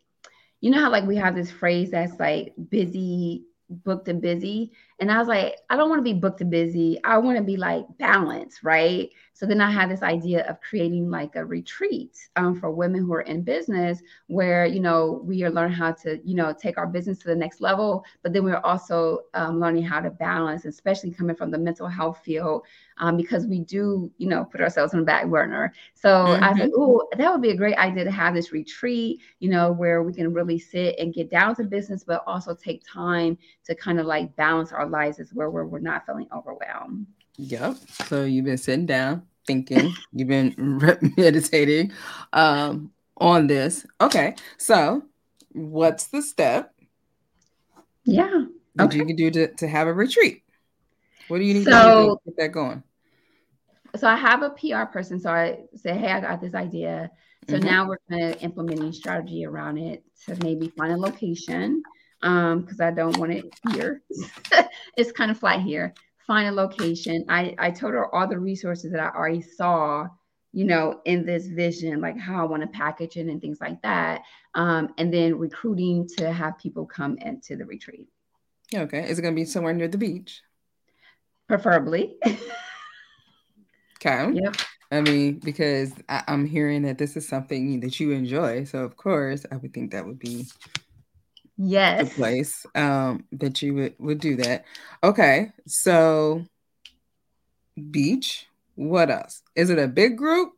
you 0.61 0.71
know 0.71 0.79
how 0.79 0.89
like 0.89 1.05
we 1.05 1.17
have 1.17 1.35
this 1.35 1.51
phrase 1.51 1.91
that's 1.91 2.19
like 2.19 2.53
busy 2.69 3.45
booked 3.69 4.07
and 4.07 4.21
busy. 4.21 4.71
And 5.03 5.11
I 5.11 5.17
was 5.17 5.27
like, 5.27 5.57
I 5.69 5.75
don't 5.75 5.89
want 5.89 5.99
to 5.99 6.03
be 6.03 6.17
booked 6.17 6.39
and 6.39 6.49
busy. 6.49 6.97
I 7.03 7.17
want 7.17 7.37
to 7.37 7.43
be 7.43 7.57
like 7.57 7.85
balanced, 7.99 8.63
right? 8.63 9.09
So 9.33 9.45
then 9.45 9.59
I 9.59 9.69
had 9.69 9.89
this 9.89 10.01
idea 10.01 10.47
of 10.47 10.61
creating 10.61 11.09
like 11.09 11.35
a 11.35 11.43
retreat 11.43 12.29
um, 12.37 12.57
for 12.57 12.71
women 12.71 13.01
who 13.03 13.13
are 13.13 13.21
in 13.21 13.41
business 13.41 14.01
where, 14.27 14.65
you 14.65 14.79
know, 14.79 15.21
we 15.25 15.43
are 15.43 15.49
learning 15.49 15.75
how 15.75 15.91
to, 15.91 16.21
you 16.23 16.35
know, 16.35 16.53
take 16.53 16.77
our 16.77 16.87
business 16.87 17.17
to 17.19 17.27
the 17.27 17.35
next 17.35 17.59
level, 17.59 18.05
but 18.21 18.31
then 18.31 18.45
we're 18.45 18.61
also 18.63 19.21
um, 19.33 19.59
learning 19.59 19.83
how 19.83 19.99
to 19.99 20.09
balance, 20.09 20.63
especially 20.63 21.11
coming 21.11 21.35
from 21.35 21.51
the 21.51 21.57
mental 21.57 21.87
health 21.87 22.21
field, 22.23 22.63
um, 22.99 23.17
because 23.17 23.47
we 23.47 23.59
do, 23.59 24.09
you 24.19 24.27
know, 24.27 24.45
put 24.45 24.61
ourselves 24.61 24.93
on 24.93 24.99
the 24.99 25.05
back 25.05 25.27
burner. 25.27 25.73
So 25.95 26.09
mm-hmm. 26.09 26.43
I 26.43 26.55
said, 26.55 26.69
oh, 26.77 27.05
that 27.17 27.31
would 27.31 27.41
be 27.41 27.49
a 27.49 27.57
great 27.57 27.75
idea 27.75 28.03
to 28.03 28.11
have 28.11 28.35
this 28.35 28.53
retreat, 28.53 29.19
you 29.39 29.49
know, 29.49 29.71
where 29.71 30.03
we 30.03 30.13
can 30.13 30.31
really 30.31 30.59
sit 30.59 30.97
and 30.99 31.13
get 31.13 31.29
down 31.29 31.55
to 31.55 31.63
business, 31.63 32.03
but 32.03 32.23
also 32.27 32.55
take 32.55 32.83
time 32.87 33.37
to 33.65 33.75
kind 33.75 33.99
of 33.99 34.05
like 34.05 34.33
balance 34.35 34.71
our 34.71 34.87
lives 34.93 35.19
as 35.19 35.33
where 35.33 35.49
we're, 35.49 35.65
we're 35.65 35.79
not 35.79 36.05
feeling 36.05 36.27
overwhelmed. 36.33 37.07
Yep. 37.37 37.77
So 38.07 38.23
you've 38.23 38.45
been 38.45 38.57
sitting 38.57 38.85
down, 38.85 39.23
thinking, 39.45 39.93
you've 40.13 40.29
been 40.29 40.55
meditating 41.17 41.91
um, 42.31 42.91
on 43.17 43.47
this. 43.47 43.85
Okay. 43.99 44.35
So 44.57 45.03
what's 45.51 46.05
the 46.07 46.21
step? 46.21 46.73
Yeah. 48.05 48.45
That 48.75 48.85
okay. 48.85 48.97
you 48.97 49.05
can 49.05 49.15
do 49.15 49.31
to, 49.31 49.53
to 49.55 49.67
have 49.67 49.87
a 49.87 49.93
retreat? 49.93 50.43
What 51.27 51.39
do 51.39 51.43
you 51.43 51.55
need 51.55 51.65
so, 51.65 52.19
to 52.23 52.31
get 52.31 52.37
that 52.37 52.51
going? 52.51 52.83
So 53.95 54.07
I 54.07 54.15
have 54.15 54.41
a 54.41 54.49
PR 54.51 54.85
person. 54.91 55.19
So 55.19 55.29
I 55.29 55.59
say, 55.75 55.97
hey, 55.97 56.11
I 56.11 56.19
got 56.19 56.41
this 56.41 56.53
idea. 56.53 57.11
So 57.49 57.57
mm-hmm. 57.57 57.65
now 57.65 57.87
we're 57.87 57.99
kind 58.09 58.33
of 58.33 58.43
implementing 58.43 58.93
strategy 58.93 59.45
around 59.45 59.77
it 59.77 60.03
to 60.25 60.35
maybe 60.43 60.69
find 60.77 60.93
a 60.93 60.97
location 60.97 61.83
um 62.23 62.61
because 62.61 62.81
I 62.81 62.91
don't 62.91 63.17
want 63.17 63.33
it 63.33 63.45
here. 63.71 64.01
it's 64.97 65.11
kind 65.11 65.29
of 65.29 65.37
flat 65.37 65.61
here 65.61 65.93
find 66.25 66.47
a 66.47 66.51
location. 66.51 67.25
I, 67.29 67.55
I 67.57 67.71
told 67.71 67.93
her 67.93 68.13
all 68.13 68.27
the 68.27 68.39
resources 68.39 68.91
that 68.91 68.99
I 68.99 69.09
already 69.09 69.41
saw, 69.41 70.07
you 70.51 70.65
know, 70.65 71.01
in 71.05 71.25
this 71.25 71.47
vision, 71.47 72.01
like 72.01 72.17
how 72.17 72.41
I 72.41 72.45
want 72.45 72.61
to 72.61 72.67
package 72.67 73.17
it 73.17 73.27
and 73.27 73.41
things 73.41 73.59
like 73.59 73.81
that. 73.81 74.21
Um, 74.55 74.93
and 74.97 75.13
then 75.13 75.37
recruiting 75.37 76.07
to 76.17 76.31
have 76.31 76.57
people 76.57 76.85
come 76.85 77.17
into 77.19 77.55
the 77.55 77.65
retreat. 77.65 78.07
Okay. 78.73 79.09
Is 79.09 79.19
it 79.19 79.21
going 79.21 79.33
to 79.33 79.39
be 79.39 79.45
somewhere 79.45 79.73
near 79.73 79.87
the 79.87 79.97
beach? 79.97 80.41
Preferably. 81.47 82.17
okay. 83.97 84.31
Yep. 84.33 84.55
I 84.91 85.01
mean, 85.01 85.39
because 85.39 85.91
I, 86.07 86.23
I, 86.27 86.33
am 86.33 86.45
hearing 86.45 86.83
that 86.83 86.99
this 86.99 87.17
is 87.17 87.27
something 87.27 87.79
that 87.79 87.99
you 87.99 88.11
enjoy. 88.11 88.65
So, 88.65 88.83
of 88.83 88.95
course, 88.95 89.43
I 89.51 89.55
would 89.55 89.73
think 89.73 89.91
that 89.91 90.05
would 90.05 90.19
be 90.19 90.45
yes. 91.57 92.09
the 92.09 92.15
place 92.15 92.65
um 92.75 93.25
that 93.31 93.61
you 93.61 93.73
would 93.73 93.95
would 93.99 94.19
do 94.19 94.35
that. 94.37 94.65
Okay 95.03 95.51
so 95.67 96.43
beach 97.91 98.47
what 98.75 99.11
else? 99.11 99.41
Is 99.55 99.69
it 99.69 99.79
a 99.79 99.87
big 99.87 100.17
group? 100.17 100.53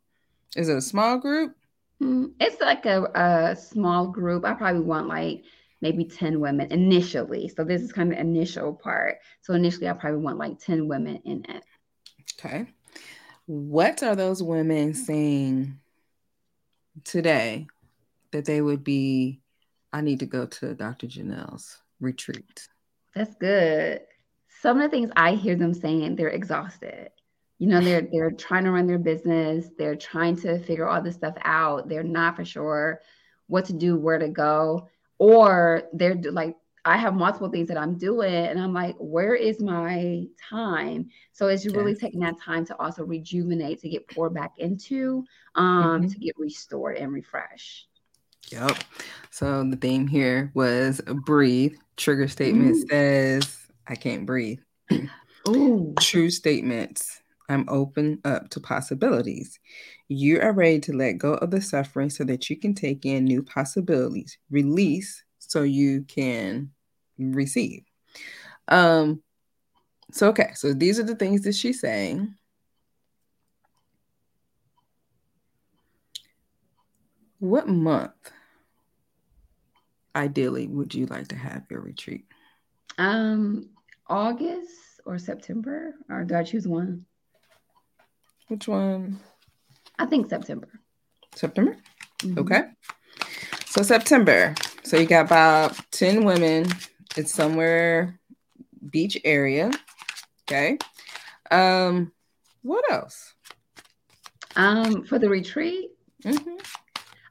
Is 0.56 0.70
it 0.70 0.78
a 0.78 0.82
small 0.82 1.18
group? 1.18 1.56
Mm, 2.02 2.34
it's 2.40 2.62
like 2.62 2.86
a, 2.86 3.04
a 3.14 3.56
small 3.56 4.08
group. 4.08 4.46
I 4.46 4.54
probably 4.54 4.82
want 4.82 5.08
like 5.08 5.44
maybe 5.82 6.06
10 6.06 6.40
women 6.40 6.72
initially. 6.72 7.50
So 7.50 7.64
this 7.64 7.82
is 7.82 7.92
kind 7.92 8.12
of 8.12 8.20
initial 8.20 8.74
part. 8.74 9.18
So 9.42 9.54
initially 9.54 9.90
i 9.90 9.94
probably 9.94 10.22
want 10.22 10.38
like 10.38 10.60
10 10.60 10.88
women 10.88 11.22
in 11.26 11.46
it. 11.50 11.64
Okay. 12.40 12.68
What 13.46 14.02
are 14.02 14.16
those 14.16 14.42
women 14.42 14.94
saying 14.94 15.78
today 17.04 17.68
that 18.32 18.46
they 18.46 18.62
would 18.62 18.84
be 18.84 19.42
I 19.96 20.02
need 20.02 20.20
to 20.20 20.26
go 20.26 20.46
to 20.46 20.76
Dr. 20.76 21.08
Janelle's 21.08 21.78
retreat. 22.02 22.68
That's 23.16 23.34
good. 23.36 24.02
Some 24.62 24.82
of 24.82 24.84
the 24.84 24.90
things 24.90 25.10
I 25.16 25.36
hear 25.36 25.56
them 25.56 25.74
saying, 25.74 26.18
they're 26.18 26.28
exhausted. 26.28 27.12
You 27.60 27.68
know, 27.68 27.80
they're 27.80 28.06
they're 28.12 28.32
trying 28.32 28.66
to 28.66 28.72
run 28.72 28.88
their 28.88 29.00
business, 29.00 29.70
they're 29.78 29.96
trying 29.96 30.36
to 30.42 30.60
figure 30.60 30.86
all 30.86 31.02
this 31.02 31.16
stuff 31.16 31.36
out. 31.46 31.88
They're 31.88 32.04
not 32.04 32.36
for 32.36 32.44
sure 32.44 33.00
what 33.48 33.64
to 33.66 33.74
do, 33.74 33.98
where 33.98 34.20
to 34.20 34.28
go, 34.28 34.90
or 35.18 35.84
they're 35.94 36.16
like 36.16 36.58
I 36.84 36.98
have 36.98 37.14
multiple 37.14 37.50
things 37.50 37.70
that 37.70 37.78
I'm 37.78 37.98
doing, 37.98 38.34
and 38.34 38.60
I'm 38.60 38.74
like, 38.74 38.98
where 39.00 39.34
is 39.34 39.62
my 39.62 40.26
time? 40.50 41.10
So 41.32 41.48
it's 41.48 41.66
really 41.66 41.94
yes. 41.94 42.02
taking 42.02 42.20
that 42.20 42.42
time 42.42 42.66
to 42.66 42.78
also 42.82 43.06
rejuvenate, 43.06 43.80
to 43.80 43.90
get 43.90 44.10
poured 44.10 44.34
back 44.34 44.56
into, 44.58 45.24
um, 45.56 46.02
mm-hmm. 46.02 46.08
to 46.10 46.20
get 46.20 46.38
restored 46.38 46.98
and 46.98 47.14
refreshed. 47.14 47.88
Yep. 48.52 48.78
So 49.32 49.64
the 49.70 49.76
theme 49.76 50.08
here 50.08 50.52
was 50.54 51.02
breathe. 51.26 51.76
Trigger 51.98 52.28
statement 52.28 52.76
Ooh. 52.76 52.88
says, 52.90 53.58
I 53.88 53.96
can't 53.96 54.26
breathe. 54.26 54.60
Ooh. 55.50 55.94
True 56.00 56.30
statements. 56.30 57.22
I'm 57.50 57.66
open 57.70 58.20
up 58.26 58.50
to 58.52 58.60
possibilities. 58.60 59.60
You 60.08 60.42
are 60.42 60.54
ready 60.54 60.80
to 60.82 60.94
let 60.94 61.14
go 61.14 61.34
of 61.36 61.52
the 61.52 61.62
suffering 61.62 62.10
so 62.10 62.24
that 62.24 62.50
you 62.50 62.58
can 62.58 62.74
take 62.74 63.06
in 63.06 63.26
new 63.26 63.44
possibilities. 63.44 64.38
Release 64.50 65.24
so 65.40 65.64
you 65.64 66.04
can 66.04 66.72
receive. 67.18 67.84
Um 68.68 69.22
so 70.12 70.30
okay, 70.30 70.52
so 70.54 70.74
these 70.74 71.00
are 71.00 71.04
the 71.04 71.16
things 71.16 71.42
that 71.42 71.56
she's 71.56 71.82
saying. 71.82 72.36
What 77.40 77.68
month 77.68 78.32
ideally 80.16 80.68
would 80.68 80.96
you 80.96 81.06
like 81.08 81.28
to 81.30 81.36
have 81.36 81.64
your 81.70 81.82
retreat? 81.82 82.26
Um, 82.98 83.70
August 84.08 84.72
or 85.06 85.18
September, 85.18 85.94
or 86.10 86.24
do 86.24 86.36
I 86.36 86.44
choose 86.44 86.68
one? 86.68 87.06
Which 88.48 88.68
one? 88.68 89.20
I 90.00 90.06
think 90.06 90.30
September. 90.30 90.70
September? 91.36 91.78
Mm-hmm. 92.20 92.40
Okay. 92.40 92.64
So 93.66 93.82
September. 93.82 94.56
So 94.84 94.98
you 94.98 95.06
got 95.06 95.26
about 95.26 95.76
10 95.92 96.24
women. 96.24 96.68
It's 97.18 97.34
somewhere 97.34 98.20
beach 98.90 99.18
area. 99.26 99.72
Okay. 100.44 100.78
Um, 101.52 102.12
what 102.62 102.84
else? 102.92 103.34
Um, 104.56 105.04
for 105.04 105.20
the 105.20 105.28
retreat, 105.28 105.90
mm-hmm. 106.24 106.56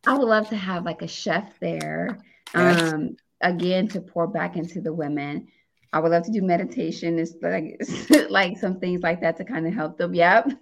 I 0.07 0.19
would 0.19 0.29
love 0.29 0.49
to 0.51 0.57
have 0.57 0.85
like 0.85 1.03
a 1.03 1.09
chef 1.09 1.59
there 1.61 2.19
Yes. 2.55 2.93
Um, 2.93 3.17
again, 3.41 3.89
to 3.89 4.01
pour 4.01 4.27
back 4.27 4.57
into 4.57 4.81
the 4.81 4.93
women. 4.93 5.49
I 5.93 6.01
would 6.01 6.11
love 6.11 6.25
to 6.25 6.33
do 6.33 6.43
meditation. 6.43 7.19
It's 7.19 7.35
like 7.41 7.81
like 8.31 8.59
some 8.59 8.81
things 8.81 9.03
like 9.03 9.21
that 9.21 9.37
to 9.37 9.45
kind 9.45 9.67
of 9.67 9.75
help 9.75 9.99
them. 9.99 10.15
Yep. 10.15 10.51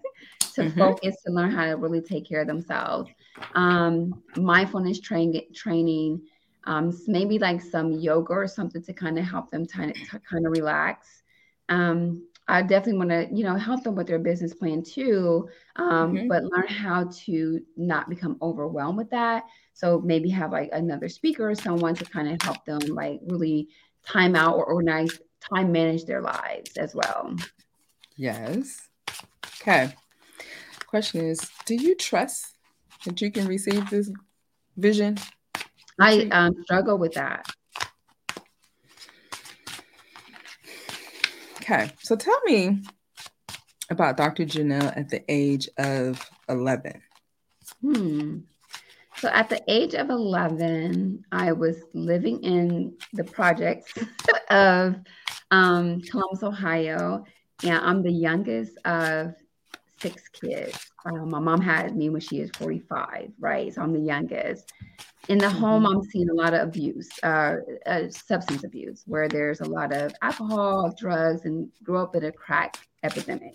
to 0.54 0.62
mm-hmm. 0.62 0.78
focus 0.78 1.16
to 1.24 1.32
learn 1.32 1.50
how 1.50 1.64
to 1.64 1.76
really 1.76 2.00
take 2.00 2.28
care 2.28 2.42
of 2.42 2.46
themselves. 2.46 3.10
Um, 3.54 4.22
mindfulness 4.36 5.00
train, 5.00 5.40
training, 5.54 6.22
um, 6.64 6.92
maybe 7.06 7.38
like 7.38 7.60
some 7.60 7.92
yoga 7.92 8.32
or 8.32 8.46
something 8.46 8.82
to 8.82 8.92
kind 8.92 9.18
of 9.18 9.24
help 9.24 9.50
them 9.50 9.66
kind 9.66 9.90
of, 9.90 9.96
to 10.10 10.20
kind 10.20 10.46
of 10.46 10.52
relax. 10.52 11.22
Um, 11.68 12.26
I 12.48 12.62
definitely 12.62 12.98
want 12.98 13.10
to, 13.10 13.28
you 13.34 13.44
know, 13.44 13.54
help 13.54 13.84
them 13.84 13.94
with 13.94 14.08
their 14.08 14.18
business 14.18 14.52
plan 14.52 14.82
too, 14.82 15.48
um, 15.76 16.14
mm-hmm. 16.14 16.28
but 16.28 16.44
learn 16.44 16.66
how 16.66 17.08
to 17.24 17.60
not 17.76 18.08
become 18.08 18.36
overwhelmed 18.42 18.98
with 18.98 19.10
that. 19.10 19.44
So 19.74 20.00
maybe 20.00 20.28
have 20.30 20.52
like 20.52 20.70
another 20.72 21.08
speaker 21.08 21.48
or 21.48 21.54
someone 21.54 21.94
to 21.94 22.04
kind 22.04 22.28
of 22.28 22.42
help 22.42 22.64
them 22.64 22.80
like 22.80 23.20
really 23.26 23.68
time 24.04 24.34
out 24.34 24.56
or 24.56 24.64
organize, 24.64 25.20
time 25.40 25.70
manage 25.72 26.04
their 26.04 26.20
lives 26.20 26.76
as 26.76 26.94
well. 26.94 27.36
Yes. 28.16 28.88
Okay. 29.60 29.94
Question 30.86 31.24
is, 31.26 31.48
do 31.64 31.74
you 31.74 31.94
trust 31.94 32.56
that 33.04 33.20
you 33.20 33.30
can 33.30 33.46
receive 33.46 33.88
this 33.88 34.10
vision? 34.76 35.16
I 36.00 36.22
um, 36.32 36.54
struggle 36.64 36.98
with 36.98 37.14
that. 37.14 37.46
Okay. 41.62 41.92
So 42.02 42.16
tell 42.16 42.40
me 42.44 42.82
about 43.88 44.16
Dr. 44.16 44.44
Janelle 44.44 44.96
at 44.96 45.08
the 45.10 45.22
age 45.28 45.68
of 45.78 46.28
11. 46.48 47.00
Hmm. 47.80 48.38
So 49.18 49.28
at 49.28 49.48
the 49.48 49.62
age 49.68 49.94
of 49.94 50.10
11, 50.10 51.24
I 51.30 51.52
was 51.52 51.76
living 51.94 52.42
in 52.42 52.94
the 53.12 53.22
projects 53.22 53.92
of 54.50 54.96
um, 55.52 56.00
Columbus, 56.00 56.42
Ohio. 56.42 57.24
And 57.62 57.76
I'm 57.76 58.02
the 58.02 58.10
youngest 58.10 58.76
of 58.84 59.34
six 60.00 60.28
kids. 60.30 60.90
Uh, 61.06 61.24
my 61.26 61.38
mom 61.38 61.60
had 61.60 61.96
me 61.96 62.10
when 62.10 62.20
she 62.20 62.40
was 62.40 62.50
45, 62.58 63.30
right? 63.38 63.72
So 63.72 63.82
I'm 63.82 63.92
the 63.92 64.00
youngest. 64.00 64.72
In 65.28 65.38
the 65.38 65.48
home, 65.48 65.84
mm-hmm. 65.84 65.98
I'm 65.98 66.02
seeing 66.02 66.30
a 66.30 66.34
lot 66.34 66.52
of 66.52 66.68
abuse, 66.68 67.08
uh, 67.22 67.56
uh, 67.86 68.08
substance 68.10 68.64
abuse, 68.64 69.04
where 69.06 69.28
there's 69.28 69.60
a 69.60 69.64
lot 69.64 69.92
of 69.92 70.12
alcohol, 70.20 70.92
drugs, 70.98 71.44
and 71.44 71.70
grew 71.84 71.98
up 71.98 72.16
in 72.16 72.24
a 72.24 72.32
crack 72.32 72.76
epidemic. 73.02 73.54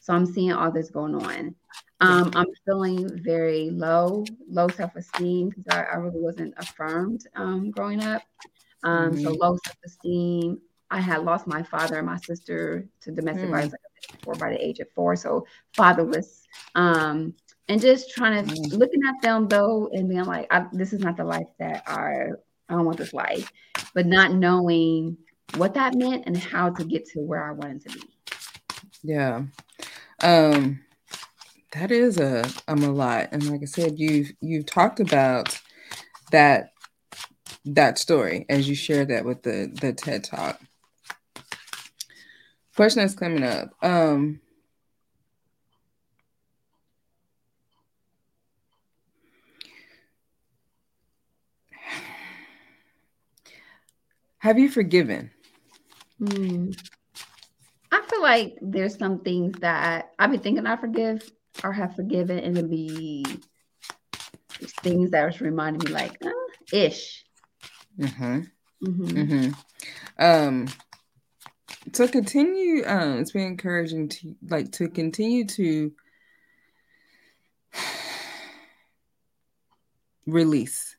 So 0.00 0.14
I'm 0.14 0.26
seeing 0.26 0.52
all 0.52 0.72
this 0.72 0.90
going 0.90 1.14
on. 1.14 1.54
Um, 2.00 2.32
I'm 2.34 2.46
feeling 2.64 3.08
very 3.22 3.70
low, 3.70 4.24
low 4.48 4.66
self-esteem 4.66 5.50
because 5.50 5.64
I, 5.70 5.82
I, 5.82 5.96
really 5.96 6.18
wasn't 6.18 6.54
affirmed 6.56 7.24
um, 7.36 7.70
growing 7.70 8.02
up. 8.02 8.22
Um, 8.82 9.12
mm-hmm. 9.12 9.22
So 9.22 9.30
low 9.30 9.56
self-esteem. 9.64 10.60
I 10.90 11.00
had 11.00 11.22
lost 11.22 11.46
my 11.46 11.62
father 11.62 11.98
and 11.98 12.06
my 12.06 12.18
sister 12.18 12.88
to 13.02 13.12
domestic 13.12 13.46
mm. 13.46 13.52
violence 13.52 13.74
before 14.10 14.34
by 14.34 14.50
the 14.50 14.62
age 14.62 14.80
of 14.80 14.90
four, 14.90 15.16
so 15.16 15.46
fatherless. 15.74 16.46
Um, 16.74 17.34
and 17.68 17.80
just 17.80 18.10
trying 18.10 18.46
to 18.46 18.54
mm. 18.54 18.72
looking 18.72 19.00
at 19.06 19.22
them 19.22 19.48
though 19.48 19.88
and 19.92 20.08
being 20.08 20.24
like, 20.24 20.50
this 20.72 20.92
is 20.92 21.00
not 21.00 21.16
the 21.16 21.24
life 21.24 21.46
that 21.58 21.82
I 21.86 22.28
I 22.68 22.74
don't 22.74 22.84
want 22.84 22.98
this 22.98 23.12
life, 23.12 23.50
but 23.94 24.06
not 24.06 24.32
knowing 24.32 25.16
what 25.56 25.74
that 25.74 25.94
meant 25.94 26.24
and 26.26 26.36
how 26.36 26.70
to 26.70 26.84
get 26.84 27.06
to 27.10 27.20
where 27.20 27.44
I 27.44 27.52
wanted 27.52 27.82
to 27.82 27.98
be. 27.98 28.04
Yeah. 29.02 29.42
Um 30.20 30.80
that 31.72 31.90
is 31.90 32.18
a 32.18 32.44
um 32.68 32.82
a 32.82 32.90
lot. 32.90 33.28
And 33.32 33.48
like 33.50 33.62
I 33.62 33.66
said, 33.66 33.98
you've 33.98 34.32
you've 34.40 34.66
talked 34.66 35.00
about 35.00 35.58
that 36.30 36.72
that 37.64 37.98
story 37.98 38.44
as 38.48 38.68
you 38.68 38.74
shared 38.74 39.08
that 39.08 39.24
with 39.24 39.42
the 39.42 39.70
the 39.80 39.92
TED 39.92 40.24
talk. 40.24 40.60
Question 42.76 43.02
that's 43.02 43.14
coming 43.14 43.44
up. 43.44 43.70
Um 43.82 44.41
Have 54.42 54.58
you 54.58 54.68
forgiven? 54.68 55.30
Hmm. 56.18 56.72
I 57.92 58.02
feel 58.10 58.20
like 58.20 58.58
there's 58.60 58.98
some 58.98 59.20
things 59.20 59.56
that 59.60 60.10
I've 60.18 60.32
been 60.32 60.40
thinking 60.40 60.66
I 60.66 60.74
forgive 60.74 61.30
or 61.62 61.72
have 61.72 61.94
forgiven, 61.94 62.40
and 62.40 62.58
it'll 62.58 62.68
be 62.68 63.24
things 64.82 65.12
that 65.12 65.26
was 65.26 65.40
reminding 65.40 65.88
me 65.88 65.92
like 65.94 66.18
uh, 66.26 66.30
ish. 66.72 67.24
Mm-hmm. 67.96 68.40
Mm-hmm. 68.84 69.04
Mm-hmm. 69.04 69.52
Um, 70.18 70.66
to 71.92 72.08
continue, 72.08 72.82
um, 72.84 73.18
it's 73.20 73.30
been 73.30 73.42
encouraging 73.46 74.08
to 74.08 74.34
like 74.48 74.72
to 74.72 74.88
continue 74.88 75.46
to 75.46 75.92
release 80.26 80.96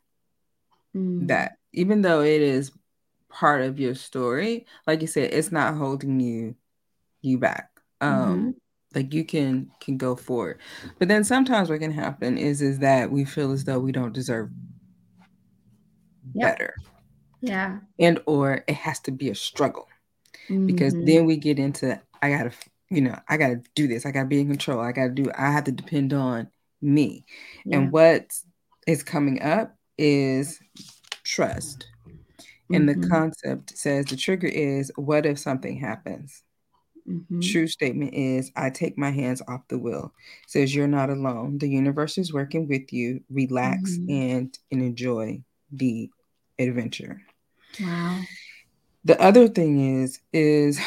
mm. 0.95 1.27
that, 1.27 1.57
even 1.73 2.01
though 2.01 2.21
it 2.21 2.41
is 2.41 2.71
part 3.33 3.61
of 3.61 3.79
your 3.79 3.95
story, 3.95 4.65
like 4.87 5.01
you 5.01 5.07
said, 5.07 5.33
it's 5.33 5.51
not 5.51 5.75
holding 5.75 6.19
you 6.19 6.55
you 7.21 7.37
back. 7.37 7.69
Um, 7.99 8.11
mm-hmm. 8.11 8.49
like 8.95 9.13
you 9.13 9.25
can 9.25 9.71
can 9.79 9.97
go 9.97 10.15
forward. 10.15 10.59
But 10.99 11.07
then 11.07 11.23
sometimes 11.23 11.69
what 11.69 11.79
can 11.79 11.91
happen 11.91 12.37
is 12.37 12.61
is 12.61 12.79
that 12.79 13.11
we 13.11 13.25
feel 13.25 13.51
as 13.51 13.63
though 13.63 13.79
we 13.79 13.91
don't 13.91 14.13
deserve 14.13 14.49
yep. 16.33 16.57
better. 16.57 16.75
Yeah. 17.41 17.79
And 17.99 18.21
or 18.25 18.63
it 18.67 18.75
has 18.75 18.99
to 19.01 19.11
be 19.11 19.29
a 19.29 19.35
struggle. 19.35 19.87
Mm-hmm. 20.49 20.67
Because 20.67 20.93
then 20.93 21.25
we 21.25 21.37
get 21.37 21.59
into 21.59 21.99
I 22.21 22.29
gotta, 22.29 22.51
you 22.89 23.01
know, 23.01 23.17
I 23.27 23.37
gotta 23.37 23.61
do 23.75 23.87
this, 23.87 24.05
I 24.05 24.11
gotta 24.11 24.27
be 24.27 24.39
in 24.39 24.47
control, 24.47 24.79
I 24.79 24.91
gotta 24.91 25.11
do 25.11 25.31
I 25.35 25.51
have 25.51 25.63
to 25.65 25.71
depend 25.71 26.13
on 26.13 26.49
me. 26.81 27.25
Yeah. 27.65 27.77
And 27.77 27.91
what 27.91 28.31
is 28.85 29.01
coming 29.01 29.41
up 29.41 29.75
is 29.97 30.59
trust. 31.23 31.87
And 32.73 32.87
mm-hmm. 32.87 33.01
the 33.01 33.07
concept 33.07 33.77
says 33.77 34.05
the 34.05 34.15
trigger 34.15 34.47
is 34.47 34.91
what 34.95 35.25
if 35.25 35.39
something 35.39 35.77
happens? 35.79 36.43
Mm-hmm. 37.07 37.41
True 37.41 37.67
statement 37.67 38.13
is 38.13 38.51
I 38.55 38.69
take 38.69 38.97
my 38.97 39.11
hands 39.11 39.41
off 39.47 39.67
the 39.67 39.77
wheel. 39.77 40.13
Says 40.47 40.73
you're 40.73 40.87
not 40.87 41.09
alone. 41.09 41.57
The 41.57 41.69
universe 41.69 42.17
is 42.17 42.33
working 42.33 42.67
with 42.67 42.93
you. 42.93 43.21
Relax 43.29 43.91
mm-hmm. 43.91 44.09
and, 44.09 44.59
and 44.71 44.81
enjoy 44.81 45.43
the 45.71 46.09
adventure. 46.59 47.21
Wow. 47.79 48.21
The 49.05 49.21
other 49.21 49.47
thing 49.47 50.01
is 50.01 50.19
is 50.31 50.79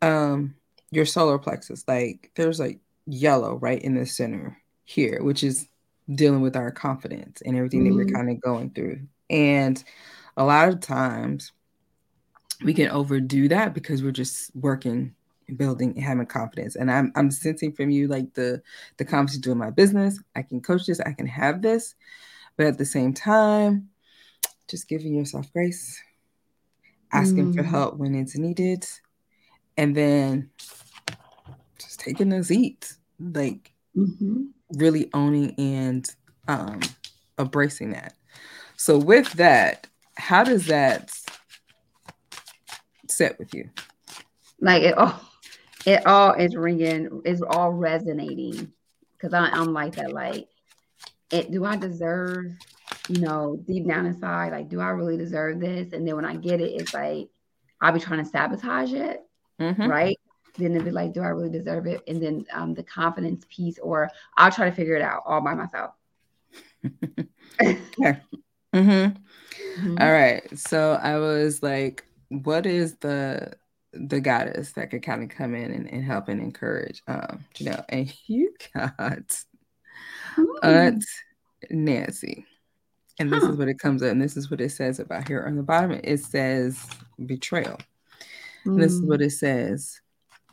um 0.00 0.54
your 0.90 1.06
solar 1.06 1.38
plexus. 1.38 1.84
Like 1.88 2.30
there's 2.36 2.60
like 2.60 2.78
yellow 3.06 3.56
right 3.56 3.82
in 3.82 3.94
the 3.94 4.06
center 4.06 4.56
here, 4.84 5.22
which 5.22 5.42
is 5.42 5.68
dealing 6.14 6.42
with 6.42 6.56
our 6.56 6.70
confidence 6.70 7.42
and 7.44 7.56
everything 7.56 7.80
mm-hmm. 7.80 7.90
that 7.90 7.96
we're 7.96 8.04
mm-hmm. 8.04 8.16
kind 8.16 8.30
of 8.30 8.40
going 8.40 8.70
through. 8.70 9.00
And 9.30 9.82
a 10.36 10.44
lot 10.44 10.68
of 10.68 10.80
times 10.80 11.52
we 12.62 12.74
can 12.74 12.88
overdo 12.90 13.48
that 13.48 13.74
because 13.74 14.02
we're 14.02 14.12
just 14.12 14.54
working 14.54 15.14
building 15.56 15.92
and 15.94 16.04
having 16.04 16.26
confidence. 16.26 16.76
And 16.76 16.90
i'm 16.90 17.12
i'm 17.16 17.30
sensing 17.30 17.72
from 17.72 17.90
you 17.90 18.08
like 18.08 18.32
the 18.34 18.62
the 18.96 19.04
confidence 19.04 19.38
doing 19.38 19.58
my 19.58 19.70
business. 19.70 20.20
I 20.34 20.42
can 20.42 20.60
coach 20.60 20.86
this. 20.86 21.00
I 21.00 21.12
can 21.12 21.26
have 21.26 21.62
this. 21.62 21.94
But 22.56 22.66
at 22.66 22.78
the 22.78 22.86
same 22.86 23.12
time 23.12 23.88
just 24.68 24.88
giving 24.88 25.14
yourself 25.14 25.52
grace 25.52 26.00
asking 27.12 27.52
mm. 27.52 27.56
for 27.56 27.62
help 27.62 27.96
when 27.96 28.14
it's 28.14 28.36
needed 28.38 28.86
and 29.76 29.94
then 29.94 30.50
just 31.78 32.00
taking 32.00 32.32
a 32.32 32.42
seat 32.42 32.94
like 33.20 33.72
mm-hmm. 33.96 34.44
really 34.74 35.10
owning 35.12 35.54
and 35.58 36.08
um 36.48 36.80
embracing 37.38 37.90
that. 37.90 38.14
So 38.76 38.98
with 38.98 39.32
that 39.34 39.86
how 40.16 40.44
does 40.44 40.66
that 40.66 41.10
set 43.08 43.38
with 43.38 43.54
you 43.54 43.68
like 44.60 44.82
it 44.82 44.96
all 44.96 45.20
it 45.86 46.06
all 46.06 46.32
is 46.32 46.56
ringing, 46.56 47.22
it's 47.24 47.42
all 47.42 47.72
resonating 47.72 48.72
because 49.12 49.34
I'm 49.34 49.72
like 49.72 49.96
that. 49.96 50.12
Like, 50.12 50.48
it 51.30 51.50
do 51.50 51.64
I 51.64 51.76
deserve, 51.76 52.46
you 53.08 53.20
know, 53.20 53.56
deep 53.66 53.86
down 53.86 54.06
inside, 54.06 54.52
like, 54.52 54.68
do 54.68 54.80
I 54.80 54.88
really 54.90 55.16
deserve 55.16 55.60
this? 55.60 55.92
And 55.92 56.06
then 56.06 56.16
when 56.16 56.24
I 56.24 56.36
get 56.36 56.60
it, 56.60 56.72
it's 56.72 56.94
like 56.94 57.28
I'll 57.80 57.92
be 57.92 58.00
trying 58.00 58.24
to 58.24 58.30
sabotage 58.30 58.92
it, 58.92 59.20
mm-hmm. 59.60 59.86
right? 59.86 60.18
Then 60.56 60.72
it'll 60.72 60.84
be 60.84 60.90
like, 60.90 61.12
do 61.12 61.20
I 61.20 61.28
really 61.28 61.50
deserve 61.50 61.86
it? 61.86 62.00
And 62.06 62.22
then 62.22 62.46
um, 62.52 62.74
the 62.74 62.84
confidence 62.84 63.44
piece, 63.48 63.78
or 63.78 64.10
I'll 64.36 64.52
try 64.52 64.70
to 64.70 64.74
figure 64.74 64.94
it 64.94 65.02
out 65.02 65.22
all 65.26 65.40
by 65.40 65.54
myself. 65.54 65.90
okay. 67.60 68.20
Mm-hmm. 68.74 69.86
Mm-hmm. 69.86 69.96
All 70.00 70.12
right. 70.12 70.58
So 70.58 70.98
I 71.02 71.18
was 71.18 71.62
like, 71.62 72.04
what 72.28 72.66
is 72.66 72.96
the 72.96 73.54
the 73.92 74.20
goddess 74.20 74.72
that 74.72 74.90
could 74.90 75.02
kind 75.02 75.22
of 75.22 75.28
come 75.28 75.54
in 75.54 75.70
and, 75.70 75.88
and 75.88 76.04
help 76.04 76.28
and 76.28 76.40
encourage 76.40 77.02
um 77.06 77.44
you 77.58 77.66
know 77.66 77.84
and 77.90 78.12
you 78.26 78.52
got 78.74 79.44
Ooh. 80.38 80.58
aunt 80.62 81.04
nancy 81.70 82.44
and 83.20 83.32
this 83.32 83.44
huh. 83.44 83.52
is 83.52 83.56
what 83.56 83.68
it 83.68 83.78
comes 83.78 84.02
up 84.02 84.10
and 84.10 84.20
this 84.20 84.36
is 84.36 84.50
what 84.50 84.60
it 84.60 84.70
says 84.70 84.98
about 84.98 85.28
here 85.28 85.44
on 85.46 85.56
the 85.56 85.62
bottom 85.62 85.92
it 85.92 86.18
says 86.18 86.84
betrayal 87.24 87.78
mm. 88.66 88.80
this 88.80 88.92
is 88.92 89.02
what 89.02 89.20
mm. 89.20 89.26
it 89.26 89.30
says 89.30 90.00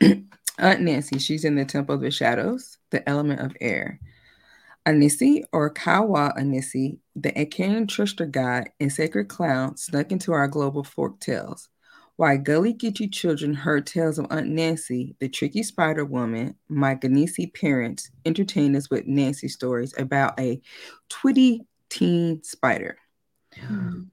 aunt 0.58 0.80
nancy 0.80 1.18
she's 1.18 1.44
in 1.44 1.56
the 1.56 1.64
temple 1.64 1.94
of 1.94 2.00
the 2.00 2.10
shadows 2.10 2.78
the 2.90 3.06
element 3.08 3.40
of 3.40 3.56
air 3.60 3.98
Anansi 4.86 5.42
or 5.52 5.72
Kwaku 5.72 6.36
Anansi, 6.36 6.98
the 7.14 7.32
Akan 7.32 7.88
trickster 7.88 8.26
god 8.26 8.70
and 8.80 8.92
sacred 8.92 9.28
clown, 9.28 9.76
snuck 9.76 10.10
into 10.10 10.32
our 10.32 10.48
global 10.48 10.82
folk 10.82 11.20
tales. 11.20 11.68
Why 12.16 12.36
Gullah 12.36 12.74
Geechee 12.74 13.12
children 13.12 13.54
heard 13.54 13.86
tales 13.86 14.18
of 14.18 14.26
Aunt 14.30 14.48
Nancy, 14.48 15.16
the 15.18 15.28
tricky 15.28 15.62
Spider 15.62 16.04
Woman, 16.04 16.56
my 16.68 16.94
Ganesi 16.94 17.52
parents 17.54 18.10
entertained 18.24 18.76
us 18.76 18.90
with 18.90 19.06
Nancy 19.06 19.48
stories 19.48 19.94
about 19.96 20.38
a 20.38 20.60
twitty 21.08 21.60
teen 21.88 22.42
spider. 22.42 22.98
Mm. 23.56 24.08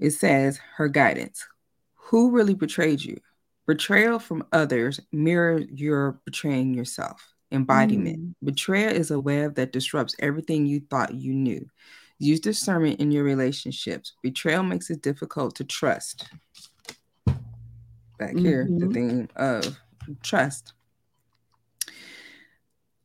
It 0.00 0.10
says 0.10 0.60
her 0.76 0.88
guidance. 0.88 1.46
Who 1.94 2.30
really 2.30 2.54
betrayed 2.54 3.02
you? 3.02 3.18
Betrayal 3.66 4.18
from 4.18 4.44
others 4.52 5.00
mirror 5.12 5.58
your 5.58 6.20
betraying 6.24 6.74
yourself. 6.74 7.33
Embodiment. 7.54 8.18
Mm. 8.18 8.34
Betrayal 8.42 8.92
is 8.92 9.10
a 9.10 9.20
web 9.20 9.54
that 9.54 9.72
disrupts 9.72 10.14
everything 10.18 10.66
you 10.66 10.80
thought 10.90 11.14
you 11.14 11.32
knew. 11.32 11.66
Use 12.18 12.40
discernment 12.40 13.00
in 13.00 13.10
your 13.10 13.24
relationships. 13.24 14.14
Betrayal 14.22 14.62
makes 14.62 14.90
it 14.90 15.02
difficult 15.02 15.56
to 15.56 15.64
trust 15.64 16.28
back 18.18 18.34
mm-hmm. 18.34 18.44
here, 18.44 18.64
the 18.64 18.86
mm-hmm. 18.86 18.92
theme 18.92 19.28
of 19.36 19.78
trust. 20.22 20.72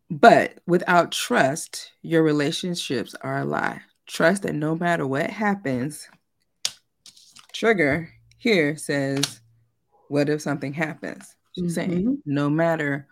But 0.09 0.59
without 0.65 1.11
trust, 1.11 1.91
your 2.01 2.23
relationships 2.23 3.15
are 3.21 3.39
a 3.39 3.45
lie. 3.45 3.81
Trust 4.07 4.43
that 4.43 4.55
no 4.55 4.75
matter 4.75 5.05
what 5.05 5.29
happens, 5.29 6.07
trigger 7.53 8.09
here 8.37 8.75
says, 8.75 9.41
What 10.07 10.29
if 10.29 10.41
something 10.41 10.73
happens? 10.73 11.35
She's 11.55 11.77
mm-hmm. 11.77 11.91
saying, 11.91 12.23
No 12.25 12.49
matter 12.49 13.07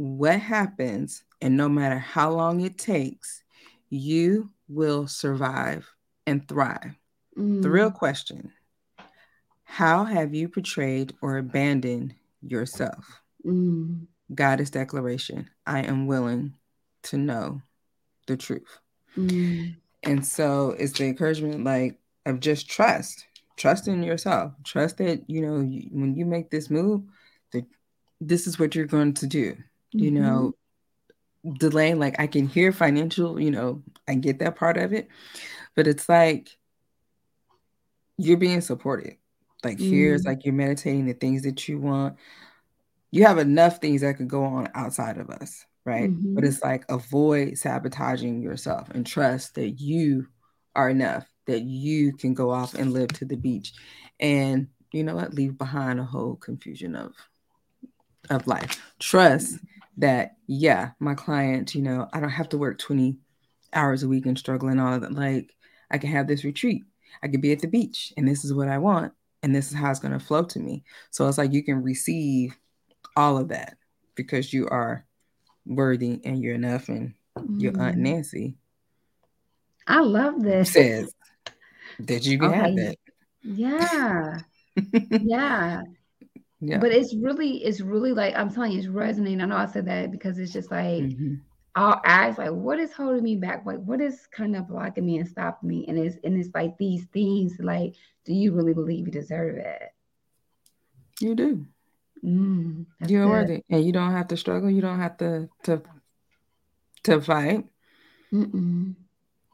what 0.00 0.40
happens 0.40 1.24
and 1.42 1.58
no 1.58 1.68
matter 1.68 1.98
how 1.98 2.30
long 2.30 2.62
it 2.62 2.78
takes, 2.78 3.42
you 3.90 4.48
will 4.66 5.06
survive 5.06 5.86
and 6.26 6.48
thrive. 6.48 6.94
Mm. 7.36 7.60
The 7.60 7.70
real 7.70 7.90
question 7.90 8.50
how 9.64 10.04
have 10.04 10.34
you 10.34 10.48
portrayed 10.48 11.12
or 11.20 11.36
abandoned 11.36 12.14
yourself? 12.40 13.20
Mm. 13.46 14.06
goddess 14.34 14.70
declaration 14.70 15.48
I 15.66 15.80
am 15.80 16.06
willing 16.06 16.54
to 17.04 17.18
know 17.18 17.60
the 18.26 18.38
truth. 18.38 18.78
Mm. 19.18 19.76
And 20.02 20.24
so 20.24 20.70
it's 20.78 20.98
the 20.98 21.04
encouragement 21.04 21.62
like 21.64 21.98
of 22.24 22.40
just 22.40 22.70
trust, 22.70 23.26
trust 23.58 23.86
in 23.86 24.02
yourself, 24.02 24.54
trust 24.64 24.96
that, 24.96 25.28
you 25.28 25.42
know, 25.42 25.60
you, 25.60 25.90
when 25.92 26.14
you 26.14 26.24
make 26.24 26.50
this 26.50 26.70
move, 26.70 27.02
that 27.52 27.66
this 28.18 28.46
is 28.46 28.58
what 28.58 28.74
you're 28.74 28.86
going 28.86 29.12
to 29.14 29.26
do. 29.26 29.56
Mm-hmm. 29.94 30.04
You 30.04 30.10
know, 30.12 30.54
delaying, 31.58 31.98
like 31.98 32.20
I 32.20 32.26
can 32.26 32.46
hear 32.46 32.72
financial, 32.72 33.40
you 33.40 33.50
know, 33.50 33.82
I 34.06 34.14
get 34.14 34.38
that 34.40 34.56
part 34.56 34.76
of 34.76 34.92
it, 34.92 35.08
but 35.74 35.86
it's 35.86 36.08
like 36.08 36.56
you're 38.16 38.36
being 38.36 38.60
supported. 38.60 39.16
Like 39.64 39.78
mm. 39.78 39.88
here's 39.88 40.24
like 40.24 40.44
you're 40.44 40.54
meditating 40.54 41.06
the 41.06 41.14
things 41.14 41.42
that 41.42 41.68
you 41.68 41.78
want. 41.78 42.16
You 43.10 43.24
have 43.24 43.38
enough 43.38 43.78
things 43.78 44.02
that 44.02 44.16
could 44.16 44.28
go 44.28 44.44
on 44.44 44.68
outside 44.74 45.18
of 45.18 45.30
us, 45.30 45.64
right? 45.84 46.10
Mm-hmm. 46.10 46.34
But 46.34 46.44
it's 46.44 46.62
like 46.62 46.84
avoid 46.88 47.58
sabotaging 47.58 48.42
yourself 48.42 48.90
and 48.90 49.06
trust 49.06 49.56
that 49.56 49.80
you 49.80 50.28
are 50.76 50.90
enough, 50.90 51.26
that 51.46 51.62
you 51.62 52.12
can 52.12 52.34
go 52.34 52.50
off 52.50 52.74
and 52.74 52.92
live 52.92 53.08
to 53.08 53.24
the 53.24 53.36
beach. 53.36 53.72
And 54.20 54.68
you 54.92 55.02
know 55.02 55.16
what? 55.16 55.34
Leave 55.34 55.58
behind 55.58 55.98
a 55.98 56.04
whole 56.04 56.36
confusion 56.36 56.94
of 56.94 57.14
of 58.28 58.46
life. 58.46 58.80
Trust 59.00 59.58
that, 60.00 60.36
yeah, 60.46 60.90
my 60.98 61.14
client, 61.14 61.74
you 61.74 61.82
know, 61.82 62.08
I 62.12 62.20
don't 62.20 62.30
have 62.30 62.48
to 62.50 62.58
work 62.58 62.78
20 62.78 63.16
hours 63.72 64.02
a 64.02 64.08
week 64.08 64.26
and 64.26 64.38
struggle 64.38 64.68
and 64.68 64.80
all 64.80 64.94
of 64.94 65.02
that. 65.02 65.12
Like 65.12 65.54
I 65.90 65.98
can 65.98 66.10
have 66.10 66.26
this 66.26 66.44
retreat. 66.44 66.84
I 67.22 67.28
could 67.28 67.40
be 67.40 67.52
at 67.52 67.60
the 67.60 67.68
beach 67.68 68.12
and 68.16 68.26
this 68.26 68.44
is 68.44 68.52
what 68.52 68.68
I 68.68 68.78
want. 68.78 69.12
And 69.42 69.54
this 69.54 69.68
is 69.68 69.74
how 69.74 69.90
it's 69.90 70.00
going 70.00 70.12
to 70.12 70.24
flow 70.24 70.44
to 70.44 70.58
me. 70.58 70.84
So 71.10 71.26
it's 71.26 71.38
like 71.38 71.52
you 71.52 71.62
can 71.62 71.82
receive 71.82 72.56
all 73.16 73.38
of 73.38 73.48
that 73.48 73.76
because 74.14 74.52
you 74.52 74.68
are 74.68 75.06
worthy 75.64 76.20
and 76.24 76.42
you're 76.42 76.54
enough 76.54 76.88
and 76.88 77.14
mm. 77.38 77.60
your 77.60 77.72
aunt 77.80 77.94
mm-hmm. 77.94 78.02
Nancy. 78.02 78.56
I 79.86 80.00
love 80.00 80.42
this. 80.42 80.72
Says 80.72 81.14
that 82.00 82.26
you 82.26 82.38
can 82.38 82.48
okay. 82.48 82.58
have 82.58 82.76
that. 82.76 82.96
Yeah. 83.42 84.38
yeah. 85.22 85.82
Yeah. 86.60 86.78
But 86.78 86.92
it's 86.92 87.14
really, 87.14 87.64
it's 87.64 87.80
really 87.80 88.12
like 88.12 88.34
I'm 88.36 88.52
telling 88.52 88.72
you, 88.72 88.78
it's 88.78 88.88
resonating. 88.88 89.40
I 89.40 89.46
know 89.46 89.56
I 89.56 89.66
said 89.66 89.86
that 89.86 90.10
because 90.10 90.38
it's 90.38 90.52
just 90.52 90.70
like 90.70 91.02
mm-hmm. 91.02 91.34
I'll 91.74 92.00
ask, 92.04 92.36
like, 92.36 92.50
what 92.50 92.78
is 92.80 92.92
holding 92.92 93.22
me 93.22 93.36
back? 93.36 93.64
Like, 93.64 93.78
what 93.78 94.00
is 94.00 94.26
kind 94.26 94.56
of 94.56 94.68
blocking 94.68 95.06
me 95.06 95.18
and 95.18 95.28
stopping 95.28 95.68
me? 95.68 95.86
And 95.88 95.98
it's 95.98 96.16
and 96.24 96.38
it's 96.38 96.50
like 96.54 96.76
these 96.78 97.04
things, 97.06 97.56
like, 97.60 97.94
do 98.24 98.34
you 98.34 98.52
really 98.52 98.74
believe 98.74 99.06
you 99.06 99.12
deserve 99.12 99.56
it? 99.56 99.94
You 101.20 101.34
do. 101.34 101.66
Mm, 102.24 102.86
You're 103.06 103.24
good. 103.24 103.30
worthy, 103.30 103.62
and 103.70 103.84
you 103.84 103.92
don't 103.92 104.12
have 104.12 104.28
to 104.28 104.36
struggle. 104.36 104.68
You 104.70 104.82
don't 104.82 104.98
have 104.98 105.16
to 105.18 105.48
to 105.64 105.82
to 107.04 107.20
fight 107.20 107.64
Mm-mm. 108.32 108.94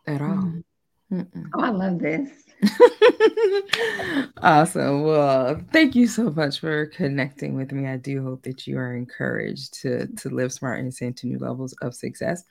at 0.07 0.21
all. 0.21 0.29
Mm. 0.29 0.65
Mm-mm. 1.13 1.51
Oh, 1.55 1.61
I 1.61 1.71
love 1.71 1.99
this. 1.99 2.29
awesome. 4.43 5.03
Well, 5.03 5.61
thank 5.73 5.95
you 5.95 6.07
so 6.07 6.31
much 6.31 6.61
for 6.61 6.87
connecting 6.87 7.55
with 7.55 7.73
me. 7.73 7.87
I 7.87 7.97
do 7.97 8.23
hope 8.23 8.43
that 8.45 8.67
you 8.67 8.79
are 8.79 8.95
encouraged 8.95 9.75
to 9.83 10.07
to 10.07 10.31
live 10.31 10.53
smart 10.53 10.79
and 10.79 10.89
ascend 10.89 11.17
to 11.19 11.27
new 11.27 11.39
levels 11.39 11.75
of 11.83 11.95
success. 11.95 12.45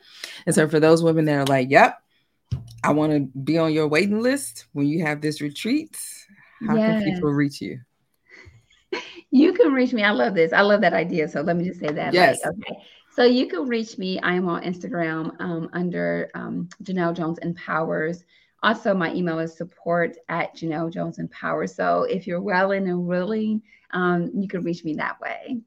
And 0.46 0.54
so, 0.54 0.68
for 0.68 0.80
those 0.80 1.04
women 1.04 1.26
that 1.26 1.36
are 1.36 1.46
like, 1.46 1.70
"Yep, 1.70 1.98
I 2.84 2.92
want 2.92 3.14
to 3.14 3.40
be 3.40 3.58
on 3.58 3.74
your 3.74 3.88
waiting 3.88 4.22
list 4.22 4.66
when 4.74 4.88
you 4.88 5.04
have 5.04 5.22
this 5.22 5.42
retreat," 5.42 5.98
how 6.68 6.76
yes. 6.76 7.04
can 7.04 7.14
people 7.14 7.32
reach 7.32 7.62
you? 7.62 7.80
You 9.32 9.54
can 9.54 9.74
reach 9.74 9.92
me. 9.92 10.04
I 10.04 10.12
love 10.12 10.34
this. 10.34 10.54
I 10.54 10.62
love 10.62 10.82
that 10.82 10.94
idea. 10.94 11.28
So 11.28 11.42
let 11.42 11.58
me 11.58 11.66
just 11.66 11.80
say 11.80 11.92
that. 11.92 12.14
Yes. 12.14 12.40
Like, 12.46 12.54
okay. 12.56 12.80
So 13.16 13.24
you 13.24 13.48
can 13.48 13.68
reach 13.68 13.98
me. 13.98 14.20
I 14.20 14.36
am 14.36 14.48
on 14.48 14.62
Instagram 14.64 15.36
um, 15.40 15.70
under 15.74 16.30
um, 16.36 16.70
Janelle 16.84 17.16
Jones 17.16 17.38
Empowers. 17.40 18.24
Also, 18.66 18.94
my 18.96 19.14
email 19.14 19.38
is 19.38 19.56
support 19.56 20.18
at 20.28 20.56
Janelle 20.56 20.92
Jones 20.92 21.20
Empowers. 21.20 21.76
So 21.76 22.06
if 22.06 22.26
you're 22.26 22.42
willing 22.42 22.90
and 22.90 23.06
willing, 23.06 23.62
um, 23.92 24.32
you 24.34 24.48
can 24.48 24.64
reach 24.64 24.84
me 24.84 24.96
that 24.96 25.22
way. 25.22 25.62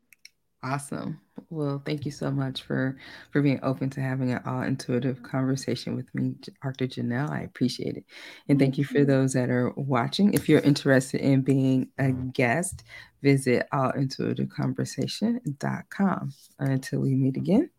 Awesome. 0.64 1.20
Well, 1.48 1.80
thank 1.86 2.04
you 2.04 2.10
so 2.10 2.32
much 2.32 2.64
for 2.64 2.98
for 3.30 3.40
being 3.40 3.60
open 3.62 3.88
to 3.90 4.00
having 4.00 4.32
an 4.32 4.42
all 4.44 4.62
intuitive 4.62 5.22
conversation 5.22 5.94
with 5.94 6.12
me, 6.12 6.34
Dr. 6.60 6.88
Janelle. 6.88 7.30
I 7.30 7.42
appreciate 7.42 7.96
it. 7.96 8.04
And 8.48 8.58
thank 8.58 8.78
you 8.78 8.84
for 8.84 9.04
those 9.04 9.32
that 9.34 9.48
are 9.48 9.72
watching. 9.76 10.34
If 10.34 10.48
you're 10.48 10.58
interested 10.58 11.20
in 11.20 11.42
being 11.42 11.90
a 12.00 12.10
guest, 12.10 12.82
visit 13.22 13.68
allintuitiveconversation.com. 13.72 16.32
Until 16.58 17.00
we 17.00 17.14
meet 17.14 17.36
again, 17.36 17.70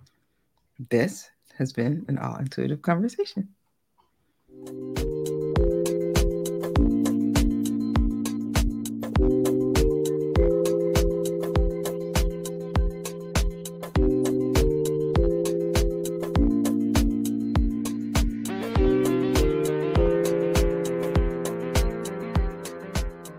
this 0.89 1.29
has 1.57 1.73
been 1.73 2.05
an 2.07 2.17
all 2.17 2.37
intuitive 2.37 2.81
conversation. 2.81 3.49
Thank 4.65 5.29
you. 5.29 5.38